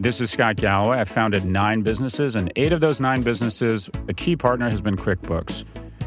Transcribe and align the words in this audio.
This 0.00 0.20
is 0.20 0.30
Scott 0.30 0.54
Galloway. 0.54 0.98
I've 0.98 1.08
founded 1.08 1.44
nine 1.44 1.82
businesses, 1.82 2.36
and 2.36 2.52
eight 2.54 2.72
of 2.72 2.80
those 2.80 3.00
nine 3.00 3.22
businesses, 3.22 3.90
a 4.06 4.14
key 4.14 4.36
partner 4.36 4.70
has 4.70 4.80
been 4.80 4.96
QuickBooks, 4.96 5.64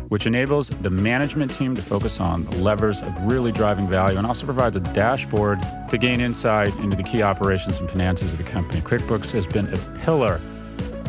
which 0.07 0.25
enables 0.25 0.69
the 0.69 0.89
management 0.89 1.51
team 1.51 1.75
to 1.75 1.81
focus 1.81 2.21
on 2.21 2.45
the 2.45 2.55
levers 2.55 3.01
of 3.01 3.13
really 3.23 3.51
driving 3.51 3.89
value 3.89 4.17
and 4.17 4.25
also 4.25 4.45
provides 4.45 4.77
a 4.77 4.79
dashboard 4.79 5.59
to 5.89 5.97
gain 5.97 6.21
insight 6.21 6.73
into 6.77 6.95
the 6.95 7.03
key 7.03 7.21
operations 7.21 7.79
and 7.79 7.89
finances 7.89 8.31
of 8.31 8.37
the 8.37 8.45
company. 8.45 8.79
QuickBooks 8.79 9.31
has 9.31 9.45
been 9.45 9.67
a 9.73 9.77
pillar 9.99 10.39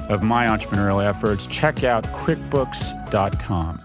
of 0.08 0.24
my 0.24 0.46
entrepreneurial 0.46 1.04
efforts. 1.04 1.46
Check 1.46 1.84
out 1.84 2.02
QuickBooks.com. 2.06 3.81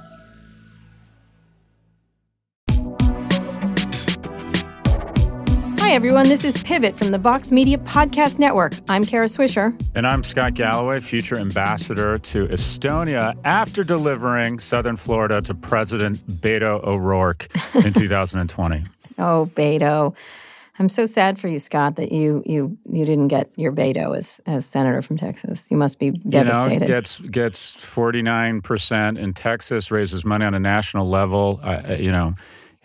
Hi, 5.88 5.94
everyone. 5.94 6.28
This 6.28 6.44
is 6.44 6.62
Pivot 6.64 6.98
from 6.98 7.12
the 7.12 7.18
Vox 7.18 7.50
Media 7.50 7.78
Podcast 7.78 8.40
Network. 8.40 8.74
I'm 8.90 9.06
Kara 9.06 9.28
Swisher. 9.28 9.74
And 9.96 10.06
I'm 10.06 10.22
Scott 10.22 10.54
Galloway, 10.54 11.00
future 11.00 11.38
ambassador 11.38 12.18
to 12.18 12.46
Estonia 12.48 13.38
after 13.46 13.86
delivering 13.86 14.60
Southern 14.60 14.98
Florida 14.98 15.42
to 15.44 15.54
President 15.54 16.18
Beto 16.42 16.84
O'Rourke 16.84 17.48
in 17.74 17.94
2020. 17.94 18.84
oh, 19.18 19.50
Beto. 19.56 20.14
I'm 20.78 20.90
so 20.90 21.06
sad 21.06 21.40
for 21.40 21.48
you, 21.48 21.58
Scott, 21.58 21.96
that 21.96 22.12
you 22.12 22.44
you 22.46 22.78
you 22.92 23.06
didn't 23.06 23.30
get 23.30 23.50
your 23.56 23.72
Beto 23.72 24.16
as 24.16 24.42
as 24.46 24.66
senator 24.66 25.02
from 25.02 25.16
Texas. 25.16 25.72
You 25.72 25.78
must 25.78 26.00
be 26.00 26.12
devastated. 26.12 26.74
You 26.74 26.80
know, 26.82 26.88
gets 26.88 27.20
gets 27.22 27.76
49 27.76 28.60
percent 28.62 29.18
in 29.18 29.34
Texas, 29.34 29.90
raises 29.90 30.26
money 30.26 30.44
on 30.44 30.54
a 30.54 30.60
national 30.60 31.08
level. 31.08 31.62
Uh, 31.64 31.96
you 31.98 32.12
know, 32.12 32.36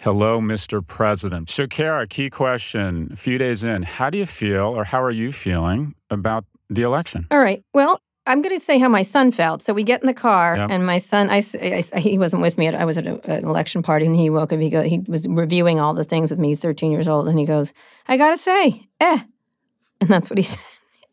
Hello, 0.03 0.41
Mr. 0.41 0.85
President. 0.85 1.49
So, 1.49 1.69
Kara, 1.69 2.09
key 2.09 2.29
question 2.29 3.11
a 3.13 3.17
few 3.17 3.39
days 3.39 3.63
in, 3.63 3.85
how 3.85 4.11
do 4.11 4.19
you 4.19 4.27
feel 4.27 4.65
or 4.77 4.83
how 4.83 5.01
are 5.01 5.13
you 5.13 5.31
feeling 5.31 5.95
about 6.11 6.45
the 6.69 6.83
election? 6.83 7.29
All 7.31 7.39
right. 7.39 7.63
Well, 7.73 8.01
I'm 8.27 8.43
going 8.43 8.55
to 8.55 8.65
say 8.65 8.81
how 8.81 8.89
my 8.89 9.03
son 9.03 9.31
felt. 9.31 9.63
So 9.63 9.73
we 9.73 9.85
get 9.85 10.01
in 10.01 10.09
the 10.09 10.15
car, 10.15 10.57
yep. 10.57 10.71
and 10.71 10.85
my 10.85 10.99
son, 10.99 11.31
I, 11.31 11.41
I, 11.63 12.01
he 12.01 12.19
wasn't 12.19 12.43
with 12.43 12.59
me. 12.59 12.69
I 12.69 12.85
was 12.85 12.99
at 12.99 13.07
a, 13.07 13.31
an 13.31 13.45
election 13.45 13.85
party, 13.85 14.07
and 14.07 14.17
he 14.17 14.29
woke 14.29 14.53
up. 14.53 14.59
He 14.59 14.71
go, 14.71 14.83
he 14.83 15.01
was 15.07 15.29
reviewing 15.29 15.79
all 15.79 15.95
the 15.95 16.05
things 16.05 16.31
with 16.31 16.39
me. 16.41 16.49
He's 16.49 16.59
13 16.59 16.91
years 16.91 17.07
old, 17.07 17.29
and 17.29 17.39
he 17.39 17.45
goes, 17.45 17.73
"I 18.09 18.17
got 18.17 18.31
to 18.31 18.37
say, 18.37 18.89
eh," 19.01 19.19
and 20.01 20.11
that's 20.11 20.31
what 20.31 20.39
he 20.39 20.43
said. 20.45 20.63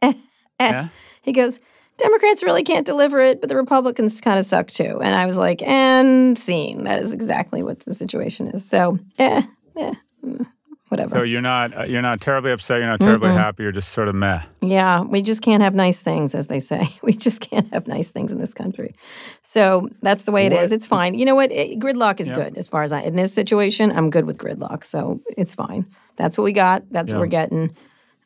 eh, 0.02 0.14
eh. 0.60 0.70
Yeah? 0.72 0.88
He 1.22 1.32
goes, 1.32 1.60
Democrats 2.00 2.44
really 2.44 2.64
can't 2.64 2.86
deliver 2.86 3.20
it, 3.20 3.42
but 3.42 3.50
the 3.50 3.56
Republicans 3.56 4.20
kind 4.22 4.40
of 4.40 4.46
suck 4.46 4.68
too. 4.68 5.00
And 5.02 5.16
I 5.16 5.26
was 5.26 5.38
like, 5.38 5.62
and 5.62 6.38
scene. 6.38 6.86
That 6.86 7.00
is 7.00 7.14
exactly 7.14 7.64
what 7.64 7.82
the 7.82 7.94
situation 7.94 8.48
is. 8.48 8.66
So, 8.66 8.98
eh, 9.18 9.44
eh, 9.78 9.94
mm, 10.26 10.48
whatever. 10.88 11.18
So 11.18 11.24
you're 11.24 11.42
not 11.42 11.78
uh, 11.78 11.84
you're 11.84 12.02
not 12.02 12.22
terribly 12.22 12.52
upset. 12.52 12.80
You're 12.80 12.88
not 12.88 13.00
terribly 13.00 13.30
Mm-mm. 13.30 13.38
happy. 13.38 13.64
You're 13.64 13.72
just 13.72 13.92
sort 13.92 14.08
of 14.08 14.16
meh. 14.16 14.42
Yeah, 14.62 15.02
we 15.02 15.22
just 15.22 15.42
can't 15.42 15.62
have 15.62 15.76
nice 15.76 16.02
things, 16.02 16.34
as 16.34 16.48
they 16.48 16.60
say. 16.60 16.88
We 17.04 17.14
just 17.14 17.42
can't 17.42 17.72
have 17.74 17.88
nice 17.88 18.12
things 18.12 18.32
in 18.32 18.40
this 18.40 18.54
country. 18.54 18.96
So 19.42 19.90
that's 20.02 20.26
the 20.26 20.32
way 20.32 20.46
it 20.46 20.54
what? 20.54 20.64
is. 20.64 20.72
It's 20.72 20.86
fine. 20.86 21.14
You 21.16 21.26
know 21.26 21.36
what? 21.36 21.52
It, 21.52 21.80
gridlock 21.80 22.20
is 22.20 22.32
good 22.32 22.58
as 22.58 22.68
far 22.68 22.84
as 22.84 22.92
I 22.92 23.02
in 23.02 23.16
this 23.16 23.34
situation. 23.34 23.92
I'm 23.92 24.10
good 24.10 24.26
with 24.26 24.38
gridlock, 24.38 24.84
so 24.84 25.22
it's 25.38 25.54
fine. 25.54 25.86
That's 26.18 26.38
what 26.38 26.44
we 26.44 26.54
got. 26.54 26.84
That's 26.92 27.12
what 27.12 27.20
we're 27.20 27.28
getting. 27.28 27.76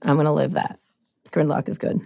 I'm 0.01 0.15
going 0.15 0.25
to 0.25 0.31
live 0.33 0.53
that. 0.53 0.79
Gridlock 1.31 1.69
is 1.69 1.77
good. 1.77 2.01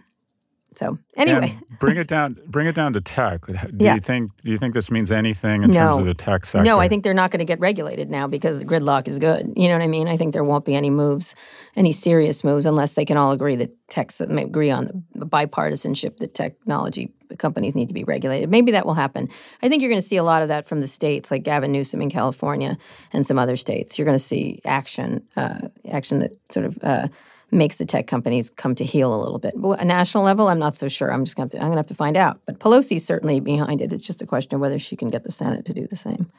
So 0.78 1.00
anyway, 1.16 1.58
and 1.60 1.80
bring 1.80 1.98
it 1.98 2.08
down. 2.08 2.38
Bring 2.46 2.68
it 2.68 2.76
down 2.76 2.94
to 2.94 3.02
tech. 3.02 3.48
Do 3.48 3.56
yeah. 3.80 3.96
you 3.96 4.00
think? 4.00 4.32
Do 4.44 4.52
you 4.52 4.60
think 4.60 4.76
this 4.76 4.92
means 4.92 5.12
anything 5.12 5.64
in 5.64 5.72
no. 5.72 5.80
terms 5.80 5.98
of 6.02 6.06
the 6.06 6.14
tech 6.14 6.46
sector? 6.46 6.64
No, 6.64 6.80
I 6.80 6.88
think 6.88 7.04
they're 7.04 7.16
not 7.16 7.32
going 7.32 7.40
to 7.40 7.46
get 7.46 7.60
regulated 7.60 8.12
now 8.12 8.28
because 8.28 8.64
gridlock 8.64 9.08
is 9.08 9.18
good. 9.18 9.54
You 9.56 9.70
know 9.70 9.74
what 9.74 9.84
I 9.84 9.88
mean? 9.88 10.08
I 10.08 10.18
think 10.18 10.34
there 10.34 10.44
won't 10.44 10.66
be 10.66 10.76
any 10.76 10.92
moves, 10.92 11.34
any 11.76 11.92
serious 11.92 12.44
moves, 12.44 12.68
unless 12.68 12.94
they 12.94 13.06
can 13.06 13.18
all 13.18 13.32
agree 13.32 13.56
that 13.56 13.72
techs 13.90 14.22
agree 14.22 14.70
on 14.70 15.04
the 15.16 15.26
bipartisanship 15.26 16.18
that 16.18 16.36
technology 16.36 17.12
companies 17.40 17.74
need 17.74 17.88
to 17.88 17.96
be 17.96 18.04
regulated. 18.04 18.52
Maybe 18.52 18.72
that 18.74 18.86
will 18.86 18.94
happen. 18.94 19.30
I 19.64 19.70
think 19.70 19.82
you're 19.82 19.90
going 19.90 20.02
to 20.02 20.08
see 20.08 20.18
a 20.18 20.24
lot 20.24 20.44
of 20.44 20.50
that 20.50 20.68
from 20.68 20.82
the 20.82 20.88
states, 20.88 21.32
like 21.32 21.42
Gavin 21.42 21.72
Newsom 21.72 22.04
in 22.04 22.12
California 22.12 22.78
and 23.14 23.26
some 23.26 23.40
other 23.40 23.56
states. 23.56 23.98
You're 23.98 24.06
going 24.06 24.18
to 24.18 24.24
see 24.24 24.62
action, 24.64 25.28
uh, 25.36 25.70
action 25.90 26.20
that 26.20 26.36
sort 26.52 26.68
of. 26.68 26.78
Uh, 26.84 27.08
makes 27.52 27.78
the 27.78 27.86
tech 27.86 28.08
companies 28.08 28.50
come 28.50 28.76
to 28.76 28.84
heel 28.84 29.14
a 29.14 29.20
little 29.22 29.40
bit. 29.40 29.54
But 29.56 29.82
a 29.82 29.86
national 29.86 30.24
level, 30.24 30.48
I'm 30.50 30.60
not 30.60 30.76
so 30.76 30.88
sure. 30.88 31.12
I'm 31.12 31.24
just 31.24 31.38
going 31.38 31.50
to 31.50 31.58
I'm 31.58 31.64
going 31.64 31.74
to 31.74 31.80
have 31.80 31.88
to 31.88 31.94
find 31.94 32.18
out. 32.18 32.42
But 32.46 32.60
Pelosi's 32.60 33.06
certainly 33.06 33.40
behind 33.40 33.82
it. 33.82 33.94
It's 33.94 34.06
just 34.06 34.22
a 34.22 34.26
question 34.26 34.56
of 34.56 34.62
whether 34.62 34.80
she 34.80 34.96
can 34.96 35.10
get 35.10 35.24
the 35.24 35.32
Senate 35.32 35.66
to 35.66 35.74
do 35.74 35.88
the 35.88 35.96
same. 35.96 36.32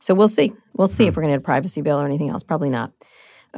So 0.00 0.14
we'll 0.14 0.28
see. 0.28 0.52
We'll 0.74 0.86
see 0.86 1.04
mm-hmm. 1.04 1.08
if 1.08 1.16
we're 1.16 1.22
going 1.22 1.32
to 1.32 1.38
get 1.38 1.42
a 1.42 1.44
privacy 1.44 1.80
bill 1.80 1.98
or 2.00 2.04
anything 2.04 2.28
else. 2.28 2.42
Probably 2.42 2.70
not. 2.70 2.92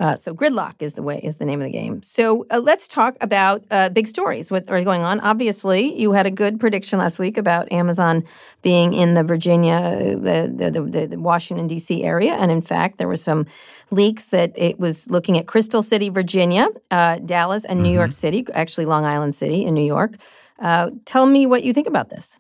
Uh, 0.01 0.17
so 0.17 0.35
gridlock 0.35 0.77
is 0.81 0.95
the 0.95 1.03
way 1.03 1.21
is 1.23 1.37
the 1.37 1.45
name 1.45 1.61
of 1.61 1.67
the 1.67 1.71
game. 1.71 2.03
So 2.03 2.47
uh, 2.51 2.59
let's 2.59 2.89
talk 2.89 3.19
about 3.21 3.63
uh, 3.71 3.91
big 3.91 4.07
stories. 4.07 4.51
What 4.51 4.71
are 4.71 4.83
going 4.83 5.03
on? 5.03 5.21
Obviously, 5.21 6.01
you 6.01 6.13
had 6.13 6.25
a 6.25 6.31
good 6.31 6.59
prediction 6.59 6.99
last 6.99 7.19
week 7.19 7.37
about 7.37 7.71
Amazon 7.71 8.25
being 8.63 8.95
in 8.95 9.13
the 9.13 9.23
Virginia, 9.23 9.75
uh, 9.75 9.99
the 10.17 10.71
the, 10.91 11.07
the, 11.07 11.21
Washington 11.21 11.67
D.C. 11.67 12.03
area, 12.03 12.33
and 12.33 12.51
in 12.51 12.63
fact, 12.63 12.97
there 12.97 13.09
were 13.09 13.15
some 13.15 13.47
leaks 13.91 14.29
that 14.29 14.53
it 14.57 14.81
was 14.81 15.11
looking 15.11 15.37
at 15.37 15.47
Crystal 15.47 15.83
City, 15.83 16.09
Virginia, 16.09 16.69
uh, 16.91 17.19
Dallas, 17.19 17.67
and 17.67 17.83
New 17.83 17.91
mm-hmm. 17.91 17.99
York 17.99 18.13
City. 18.13 18.47
Actually, 18.55 18.87
Long 18.87 19.05
Island 19.05 19.35
City 19.35 19.67
in 19.67 19.75
New 19.75 19.85
York. 19.85 20.15
Uh, 20.59 20.91
tell 21.05 21.27
me 21.27 21.45
what 21.45 21.63
you 21.63 21.75
think 21.75 21.87
about 21.87 22.09
this. 22.09 22.39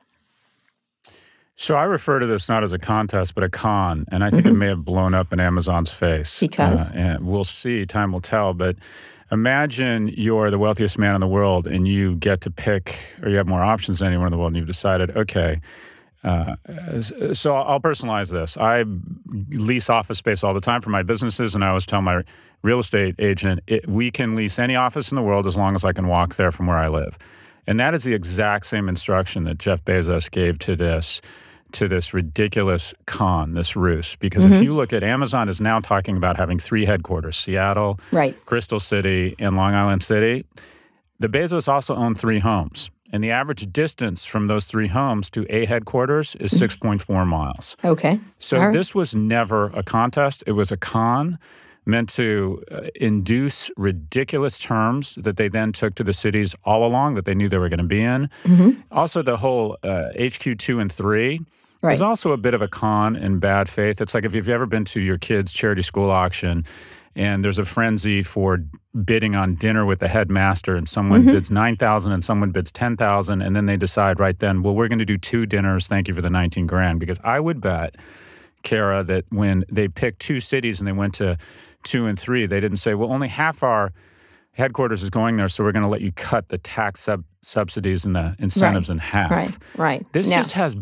So 1.60 1.75
I 1.75 1.84
refer 1.84 2.19
to 2.21 2.26
this 2.26 2.48
not 2.48 2.65
as 2.65 2.72
a 2.72 2.78
contest, 2.78 3.34
but 3.34 3.44
a 3.44 3.50
con, 3.50 4.06
and 4.10 4.25
I 4.25 4.31
think 4.31 4.47
mm-hmm. 4.47 4.54
it 4.54 4.59
may 4.59 4.69
have 4.69 4.82
blown 4.82 5.12
up 5.12 5.31
in 5.31 5.41
Amazon's 5.41 5.91
face. 5.91 6.41
Because, 6.41 6.91
uh, 6.91 6.94
and 6.94 7.26
we'll 7.26 7.44
see. 7.44 7.84
Time 7.84 8.12
will 8.12 8.22
tell. 8.22 8.54
But 8.54 8.76
imagine 9.31 10.09
you're 10.09 10.50
the 10.50 10.59
wealthiest 10.59 10.97
man 10.97 11.15
in 11.15 11.21
the 11.21 11.28
world, 11.28 11.66
and 11.66 11.87
you 11.87 12.16
get 12.16 12.41
to 12.41 12.50
pick, 12.50 12.97
or 13.22 13.28
you 13.28 13.37
have 13.37 13.47
more 13.47 13.62
options 13.62 13.98
than 13.98 14.09
anyone 14.09 14.28
in 14.28 14.31
the 14.31 14.38
world, 14.38 14.53
and 14.53 14.56
you've 14.56 14.69
decided, 14.69 15.15
okay. 15.15 15.60
Uh, 16.25 16.54
so 17.34 17.54
I'll 17.54 17.78
personalize 17.78 18.31
this. 18.31 18.56
I 18.56 18.87
lease 19.50 19.91
office 19.91 20.16
space 20.16 20.42
all 20.42 20.54
the 20.54 20.62
time 20.62 20.81
for 20.81 20.88
my 20.88 21.03
businesses, 21.03 21.54
and 21.54 21.62
I 21.62 21.69
always 21.69 21.84
tell 21.84 22.00
my 22.00 22.22
real 22.62 22.78
estate 22.78 23.16
agent, 23.19 23.60
it, 23.66 23.87
we 23.87 24.10
can 24.10 24.34
lease 24.34 24.59
any 24.59 24.77
office 24.77 25.12
in 25.12 25.16
the 25.16 25.22
world 25.22 25.47
as 25.47 25.59
long 25.59 25.75
as 25.75 25.84
I 25.84 25.92
can 25.92 26.09
walk 26.09 26.37
there 26.37 26.53
from 26.53 26.69
where 26.69 26.78
I 26.78 26.88
live. 26.88 27.19
And 27.66 27.78
that 27.78 27.92
is 27.92 28.04
the 28.04 28.15
exact 28.15 28.65
same 28.65 28.88
instruction 28.88 29.44
that 29.44 29.59
Jeff 29.59 29.84
Bezos 29.84 30.31
gave 30.31 30.59
to 30.60 30.75
this 30.75 31.21
to 31.72 31.88
this 31.88 32.12
ridiculous 32.14 32.94
con, 33.06 33.54
this 33.54 33.76
ruse. 33.76 34.16
Because 34.16 34.44
mm-hmm. 34.44 34.54
if 34.54 34.62
you 34.62 34.75
look 34.75 34.92
at 34.92 35.03
Amazon 35.03 35.48
is 35.48 35.60
now 35.60 35.81
talking 35.81 36.16
about 36.16 36.36
having 36.36 36.58
three 36.58 36.84
headquarters, 36.84 37.36
Seattle, 37.36 37.98
right. 38.12 38.34
Crystal 38.47 38.81
City, 38.81 39.34
and 39.38 39.56
Long 39.56 39.75
Island 39.75 40.03
City. 40.03 40.44
The 41.19 41.28
Bezos 41.28 41.69
also 41.69 41.94
own 41.94 42.14
three 42.14 42.38
homes. 42.38 42.91
And 43.12 43.25
the 43.25 43.30
average 43.30 43.72
distance 43.72 44.25
from 44.25 44.47
those 44.47 44.66
three 44.66 44.86
homes 44.86 45.30
to 45.30 45.44
a 45.50 45.66
headquarters 45.66 46.36
is 46.36 46.53
mm-hmm. 46.53 46.86
6.4 46.86 47.26
miles. 47.26 47.76
Okay. 47.84 48.20
So 48.38 48.59
right. 48.59 48.72
this 48.72 48.94
was 48.94 49.14
never 49.14 49.66
a 49.75 49.82
contest. 49.82 50.44
It 50.47 50.53
was 50.53 50.70
a 50.70 50.76
con 50.76 51.38
meant 51.91 52.09
to 52.11 52.62
uh, 52.71 52.83
induce 52.95 53.71
ridiculous 53.77 54.59
terms 54.59 55.15
that 55.17 55.37
they 55.37 55.49
then 55.49 55.73
took 55.73 55.95
to 55.97 56.05
the 56.05 56.12
cities 56.12 56.55
all 56.65 56.87
along 56.87 57.15
that 57.17 57.25
they 57.25 57.34
knew 57.34 57.49
they 57.49 57.59
were 57.59 57.69
going 57.69 57.78
to 57.78 57.84
be 57.84 58.03
in. 58.03 58.31
Mm-hmm. 58.45 58.81
Also, 58.91 59.23
the 59.23 59.37
whole 59.37 59.77
uh, 59.83 60.11
HQ 60.19 60.59
2 60.59 60.81
and 60.81 60.93
3 60.93 61.41
right. 61.83 61.91
was 61.91 62.01
also 62.01 62.33
a 62.33 62.37
bit 62.37 62.55
of 62.55 62.62
a 62.62 62.69
con 62.69 63.17
in 63.17 63.39
bad 63.39 63.69
faith. 63.69 64.01
It's 64.01 64.15
like 64.15 64.25
if 64.25 64.34
you've 64.34 64.49
ever 64.49 64.67
been 64.67 64.84
to 64.87 65.01
your 65.01 65.19
kid's 65.19 65.53
charity 65.53 65.83
school 65.83 66.11
auction 66.11 66.65
and 67.17 67.45
there's 67.45 67.59
a 67.59 67.65
frenzy 67.65 68.22
for 68.22 68.62
bidding 69.05 69.34
on 69.34 69.55
dinner 69.55 69.84
with 69.84 69.99
the 69.99 70.09
headmaster 70.09 70.77
and 70.77 70.89
someone 70.89 71.22
mm-hmm. 71.22 71.33
bids 71.33 71.51
9000 71.51 72.12
and 72.12 72.25
someone 72.25 72.51
bids 72.51 72.72
10000 72.72 73.43
and 73.43 73.55
then 73.55 73.67
they 73.67 73.77
decide 73.77 74.19
right 74.19 74.39
then 74.39 74.62
well 74.62 74.75
we're 74.75 74.89
going 74.89 74.99
to 74.99 75.05
do 75.05 75.19
two 75.19 75.47
dinners 75.47 75.87
thank 75.87 76.09
you 76.09 76.15
for 76.15 76.22
the 76.22 76.31
19 76.31 76.67
grand 76.67 76.99
because 76.99 77.19
i 77.22 77.39
would 77.39 77.61
bet 77.61 77.97
kara 78.62 79.03
that 79.05 79.25
when 79.31 79.65
they 79.71 79.89
picked 79.89 80.21
two 80.21 80.41
cities 80.41 80.81
and 80.81 80.89
they 80.89 80.93
went 80.93 81.15
to 81.15 81.37
two 81.82 82.06
and 82.06 82.18
three 82.18 82.46
they 82.46 82.60
didn't 82.60 82.78
say 82.78 82.94
well 82.94 83.12
only 83.12 83.28
half 83.28 83.62
our 83.62 83.92
headquarters 84.52 85.02
is 85.02 85.10
going 85.10 85.36
there, 85.36 85.48
so 85.48 85.64
we're 85.64 85.72
going 85.72 85.82
to 85.82 85.88
let 85.88 86.00
you 86.00 86.12
cut 86.12 86.48
the 86.48 86.58
tax 86.58 87.00
sub- 87.00 87.24
subsidies 87.42 88.04
and 88.04 88.15
the 88.15 88.36
incentives 88.38 88.88
right. 88.88 88.94
in 88.94 88.98
half. 88.98 89.30
Right, 89.30 89.59
right. 89.77 90.12
This 90.12 90.27
no. 90.27 90.36
just 90.36 90.53
has 90.53 90.77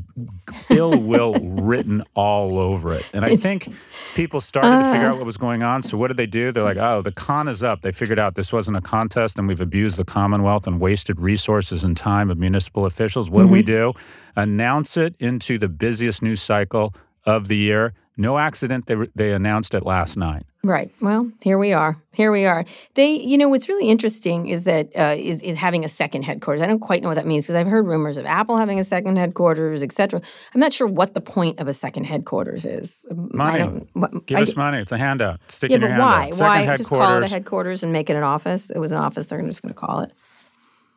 ill 0.70 0.98
will 0.98 1.34
written 1.34 2.02
all 2.14 2.58
over 2.58 2.94
it. 2.94 3.08
And 3.12 3.24
I 3.24 3.30
it's, 3.30 3.42
think 3.42 3.72
people 4.14 4.40
started 4.40 4.68
uh, 4.68 4.82
to 4.82 4.92
figure 4.92 5.06
out 5.06 5.16
what 5.16 5.26
was 5.26 5.36
going 5.36 5.62
on. 5.62 5.82
So 5.82 5.96
what 5.96 6.08
did 6.08 6.16
they 6.16 6.26
do? 6.26 6.50
They're 6.50 6.64
like, 6.64 6.76
oh, 6.76 7.02
the 7.02 7.12
con 7.12 7.46
is 7.48 7.62
up. 7.62 7.82
They 7.82 7.92
figured 7.92 8.18
out 8.18 8.34
this 8.34 8.52
wasn't 8.52 8.76
a 8.76 8.80
contest 8.80 9.38
and 9.38 9.46
we've 9.46 9.60
abused 9.60 9.96
the 9.96 10.04
Commonwealth 10.04 10.66
and 10.66 10.80
wasted 10.80 11.20
resources 11.20 11.84
and 11.84 11.96
time 11.96 12.30
of 12.30 12.38
municipal 12.38 12.86
officials. 12.86 13.30
What 13.30 13.42
mm-hmm. 13.42 13.48
do 13.48 13.52
we 13.52 13.62
mm-hmm. 13.62 13.92
do? 13.92 14.00
Announce 14.34 14.96
it 14.96 15.14
into 15.18 15.58
the 15.58 15.68
busiest 15.68 16.22
news 16.22 16.42
cycle 16.42 16.94
of 17.24 17.48
the 17.48 17.56
year. 17.56 17.94
No 18.16 18.38
accident. 18.38 18.86
They, 18.86 18.96
they 19.14 19.32
announced 19.32 19.74
it 19.74 19.84
last 19.84 20.16
night. 20.16 20.44
Right. 20.64 20.90
Well, 21.00 21.30
here 21.40 21.56
we 21.56 21.72
are. 21.72 21.96
Here 22.12 22.32
we 22.32 22.44
are. 22.44 22.64
They, 22.94 23.12
you 23.12 23.38
know, 23.38 23.48
what's 23.48 23.68
really 23.68 23.88
interesting 23.88 24.48
is 24.48 24.64
that 24.64 24.88
uh, 24.98 25.14
is 25.16 25.40
is 25.44 25.56
having 25.56 25.84
a 25.84 25.88
second 25.88 26.22
headquarters. 26.22 26.60
I 26.60 26.66
don't 26.66 26.80
quite 26.80 27.00
know 27.00 27.08
what 27.08 27.14
that 27.14 27.28
means 27.28 27.46
because 27.46 27.54
I've 27.54 27.68
heard 27.68 27.86
rumors 27.86 28.16
of 28.16 28.26
Apple 28.26 28.56
having 28.56 28.80
a 28.80 28.84
second 28.84 29.16
headquarters, 29.18 29.84
etc. 29.84 30.20
I'm 30.52 30.60
not 30.60 30.72
sure 30.72 30.88
what 30.88 31.14
the 31.14 31.20
point 31.20 31.60
of 31.60 31.68
a 31.68 31.74
second 31.74 32.04
headquarters 32.04 32.64
is. 32.64 33.06
Money. 33.12 33.86
What, 33.92 34.26
Give 34.26 34.38
I, 34.38 34.42
us 34.42 34.56
money. 34.56 34.78
It's 34.78 34.90
a 34.90 34.98
handout. 34.98 35.40
Stick 35.46 35.70
yeah, 35.70 35.76
in 35.76 35.82
your 35.82 35.90
but 35.90 36.00
why? 36.00 36.30
Why 36.34 36.76
just 36.76 36.90
call 36.90 37.18
it 37.18 37.22
a 37.22 37.28
headquarters 37.28 37.84
and 37.84 37.92
make 37.92 38.10
it 38.10 38.16
an 38.16 38.24
office? 38.24 38.70
It 38.70 38.78
was 38.78 38.90
an 38.90 38.98
office. 38.98 39.26
They're 39.26 39.40
just 39.42 39.62
going 39.62 39.72
to 39.72 39.78
call 39.78 40.00
it. 40.00 40.12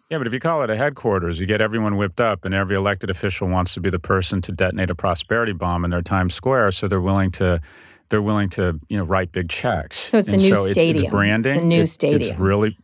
Yeah, 0.10 0.18
but 0.18 0.28
if 0.28 0.34
you 0.34 0.40
call 0.40 0.64
it 0.64 0.70
a 0.70 0.76
headquarters, 0.76 1.40
you 1.40 1.46
get 1.46 1.62
everyone 1.62 1.96
whipped 1.96 2.20
up, 2.20 2.46
and 2.46 2.54
every 2.54 2.76
elected 2.76 3.10
official 3.10 3.48
wants 3.48 3.76
to 3.76 3.80
be 3.80 3.90
the 3.90 4.00
person 4.00 4.42
to 4.42 4.52
detonate 4.52 4.90
a 4.90 4.96
prosperity 4.96 5.54
bomb 5.54 5.86
in 5.86 5.92
their 5.92 6.02
Times 6.02 6.34
Square, 6.34 6.74
so 6.74 6.88
they're 6.88 7.00
willing 7.00 7.32
to 7.32 7.62
they're 8.12 8.22
willing 8.22 8.50
to 8.52 8.80
you 8.88 8.98
know 8.98 9.04
write 9.04 9.32
big 9.32 9.50
checks. 9.50 9.98
So 9.98 10.20
it's 10.20 10.30
and 10.30 10.40
a 10.40 10.46
new 10.46 10.56
so 10.56 10.68
stadium. 10.68 10.98
It's, 10.98 11.04
it's 11.06 11.12
branding. 11.12 11.56
It's 11.56 11.64
a 11.64 11.66
new 11.66 11.76
It's- 11.76 11.92
stadium. 11.92 12.32
It's 12.32 12.40
really. 12.40 12.78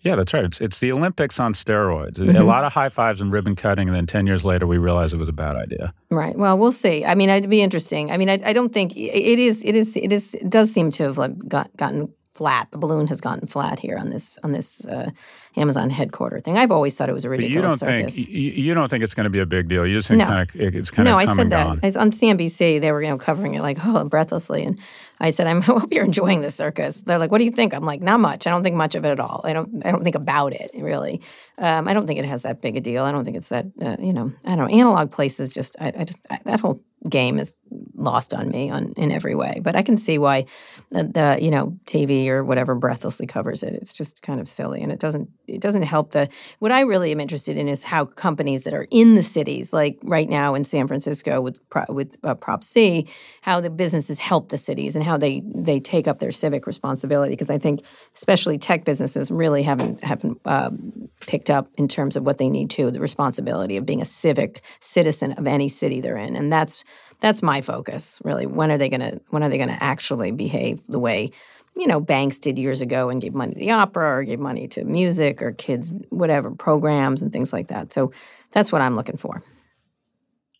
Yeah, 0.00 0.14
that's 0.14 0.32
right. 0.32 0.44
It's, 0.44 0.60
it's 0.60 0.78
the 0.78 0.92
Olympics 0.92 1.40
on 1.40 1.52
steroids. 1.52 2.18
Mm-hmm. 2.18 2.36
A 2.36 2.44
lot 2.44 2.62
of 2.62 2.74
high 2.74 2.90
fives 2.90 3.20
and 3.20 3.32
ribbon 3.32 3.56
cutting, 3.56 3.88
and 3.88 3.96
then 3.96 4.06
10 4.06 4.28
years 4.28 4.44
later, 4.44 4.64
we 4.64 4.78
realize 4.78 5.12
it 5.12 5.16
was 5.16 5.28
a 5.28 5.32
bad 5.32 5.56
idea. 5.56 5.92
Right. 6.10 6.38
Well, 6.38 6.56
we'll 6.56 6.70
see. 6.70 7.04
I 7.04 7.16
mean, 7.16 7.28
it'd 7.28 7.50
be 7.50 7.60
interesting. 7.60 8.12
I 8.12 8.16
mean, 8.16 8.28
I, 8.28 8.38
I 8.44 8.52
don't 8.52 8.72
think 8.72 8.96
it 8.96 9.38
is. 9.40 9.64
It 9.64 9.74
is. 9.74 9.96
It 9.96 10.12
is. 10.12 10.34
It 10.34 10.48
does 10.48 10.70
seem 10.72 10.92
to 10.92 11.04
have 11.04 11.18
like 11.18 11.36
got, 11.48 11.76
gotten 11.76 12.12
flat. 12.36 12.68
The 12.70 12.78
balloon 12.78 13.06
has 13.08 13.20
gotten 13.20 13.46
flat 13.48 13.80
here 13.80 13.96
on 13.98 14.10
this 14.10 14.38
on 14.44 14.52
this 14.52 14.86
uh, 14.86 15.10
Amazon 15.56 15.90
headquarter 15.90 16.38
thing. 16.40 16.58
I've 16.58 16.70
always 16.70 16.94
thought 16.96 17.08
it 17.08 17.12
was 17.14 17.24
a 17.24 17.28
But 17.28 17.40
you 17.40 17.46
ridiculous 17.46 17.80
don't 17.80 17.88
circus. 17.88 18.14
think 18.16 18.28
you, 18.28 18.50
you 18.50 18.74
don't 18.74 18.88
think 18.90 19.02
it's 19.02 19.14
going 19.14 19.24
to 19.24 19.30
be 19.30 19.40
a 19.40 19.46
big 19.46 19.68
deal. 19.68 19.86
You 19.86 19.96
just 19.96 20.08
think 20.08 20.18
No. 20.18 20.26
kind 20.26 20.48
of 20.48 20.56
it's 20.74 20.90
kind 20.90 21.06
no, 21.06 21.18
of 21.18 21.28
I 21.28 21.34
said 21.34 21.50
that. 21.50 21.78
I 21.82 21.86
on 22.00 22.10
CNBC. 22.10 22.80
They 22.80 22.92
were 22.92 23.02
you 23.02 23.08
know 23.08 23.18
covering 23.18 23.54
it 23.54 23.62
like 23.62 23.78
oh 23.84 24.04
breathlessly, 24.04 24.64
and 24.64 24.78
I 25.18 25.30
said 25.30 25.46
I'm, 25.46 25.58
I 25.62 25.64
hope 25.64 25.92
you're 25.92 26.04
enjoying 26.04 26.42
the 26.42 26.50
circus. 26.50 27.00
They're 27.00 27.18
like, 27.18 27.30
what 27.30 27.38
do 27.38 27.44
you 27.44 27.50
think? 27.50 27.72
I'm 27.74 27.84
like, 27.84 28.02
not 28.02 28.20
much. 28.20 28.46
I 28.46 28.50
don't 28.50 28.62
think 28.62 28.76
much 28.76 28.94
of 28.94 29.04
it 29.04 29.10
at 29.10 29.20
all. 29.20 29.40
I 29.44 29.52
don't. 29.52 29.84
I 29.86 29.90
don't 29.90 30.04
think 30.04 30.16
about 30.16 30.52
it 30.52 30.70
really. 30.74 31.22
Um, 31.58 31.88
I 31.88 31.94
don't 31.94 32.06
think 32.06 32.18
it 32.18 32.26
has 32.26 32.42
that 32.42 32.60
big 32.60 32.76
a 32.76 32.80
deal. 32.80 33.04
I 33.04 33.12
don't 33.12 33.24
think 33.24 33.36
it's 33.38 33.48
that 33.48 33.66
uh, 33.80 33.96
you 33.98 34.12
know. 34.12 34.32
I 34.44 34.56
don't 34.56 34.70
know. 34.70 34.78
Analog 34.78 35.10
places 35.10 35.54
just. 35.54 35.76
I, 35.80 35.92
I 35.98 36.04
just 36.04 36.26
I, 36.30 36.38
that 36.44 36.60
whole 36.60 36.82
game 37.08 37.38
is 37.38 37.58
lost 37.96 38.34
on 38.34 38.50
me 38.50 38.70
on 38.70 38.92
in 38.96 39.10
every 39.10 39.34
way. 39.34 39.60
But 39.62 39.76
I 39.76 39.82
can 39.82 39.96
see 39.96 40.18
why 40.18 40.46
the, 40.90 41.04
the 41.04 41.38
you 41.40 41.50
know 41.50 41.78
TV 41.86 42.28
or 42.28 42.44
whatever 42.44 42.74
breathlessly 42.74 43.26
covers 43.26 43.62
it. 43.62 43.74
It's 43.74 43.92
just 43.92 44.22
kind 44.22 44.40
of 44.40 44.48
silly, 44.48 44.82
and 44.82 44.92
it 44.92 44.98
doesn't 44.98 45.28
it 45.46 45.60
doesn't 45.60 45.82
help 45.82 46.12
the. 46.12 46.28
What 46.58 46.72
I 46.72 46.80
really 46.80 47.10
am 47.12 47.20
interested 47.20 47.56
in 47.56 47.68
is 47.68 47.84
how 47.84 48.04
companies 48.04 48.64
that 48.64 48.74
are 48.74 48.86
in 48.90 49.14
the 49.14 49.22
cities, 49.22 49.72
like 49.72 49.98
right 50.02 50.28
now 50.28 50.54
in 50.54 50.64
San 50.64 50.86
Francisco 50.86 51.40
with 51.40 51.60
with 51.88 52.16
uh, 52.22 52.34
Prop 52.34 52.62
C, 52.62 53.08
how 53.42 53.60
the 53.60 53.70
businesses 53.70 54.18
help 54.18 54.48
the 54.48 54.58
cities 54.58 54.94
and 54.94 55.04
how 55.04 55.16
they 55.16 55.42
they 55.44 55.80
take 55.80 56.06
up 56.06 56.18
their 56.18 56.32
civic 56.32 56.66
responsibility. 56.66 57.32
Because 57.32 57.50
I 57.50 57.58
think 57.58 57.82
especially 58.14 58.58
tech 58.58 58.84
businesses 58.84 59.30
really 59.30 59.62
haven't 59.62 60.02
haven't 60.04 60.40
um, 60.44 61.08
picked 61.26 61.50
up 61.50 61.68
in 61.76 61.88
terms 61.88 62.16
of 62.16 62.24
what 62.24 62.38
they 62.38 62.48
need 62.48 62.70
to 62.70 62.90
the 62.90 63.00
responsibility 63.00 63.76
of 63.76 63.86
being 63.86 64.02
a 64.02 64.06
civic 64.06 64.62
citizen 64.80 65.32
of 65.32 65.46
any 65.46 65.68
city 65.68 66.00
they're 66.00 66.16
in, 66.16 66.36
and 66.36 66.52
that's 66.52 66.84
that's 67.20 67.42
my 67.42 67.60
focus 67.60 68.20
really. 68.24 68.46
When 68.46 68.70
are 68.70 68.78
they 68.78 68.88
gonna 68.88 69.20
when 69.30 69.42
are 69.42 69.48
they 69.48 69.58
gonna 69.58 69.78
actually 69.80 70.30
behave 70.30 70.82
the 70.88 70.98
way 70.98 71.30
you 71.76 71.86
know 71.86 72.00
banks 72.00 72.38
did 72.38 72.58
years 72.58 72.80
ago 72.80 73.10
and 73.10 73.20
gave 73.20 73.34
money 73.34 73.54
to 73.54 73.58
the 73.58 73.70
opera 73.70 74.10
or 74.16 74.24
gave 74.24 74.38
money 74.38 74.68
to 74.68 74.84
music 74.84 75.42
or 75.42 75.52
kids 75.52 75.90
whatever 76.10 76.50
programs 76.50 77.22
and 77.22 77.32
things 77.32 77.52
like 77.52 77.68
that. 77.68 77.92
So 77.92 78.12
that's 78.52 78.72
what 78.72 78.82
I'm 78.82 78.96
looking 78.96 79.16
for. 79.16 79.42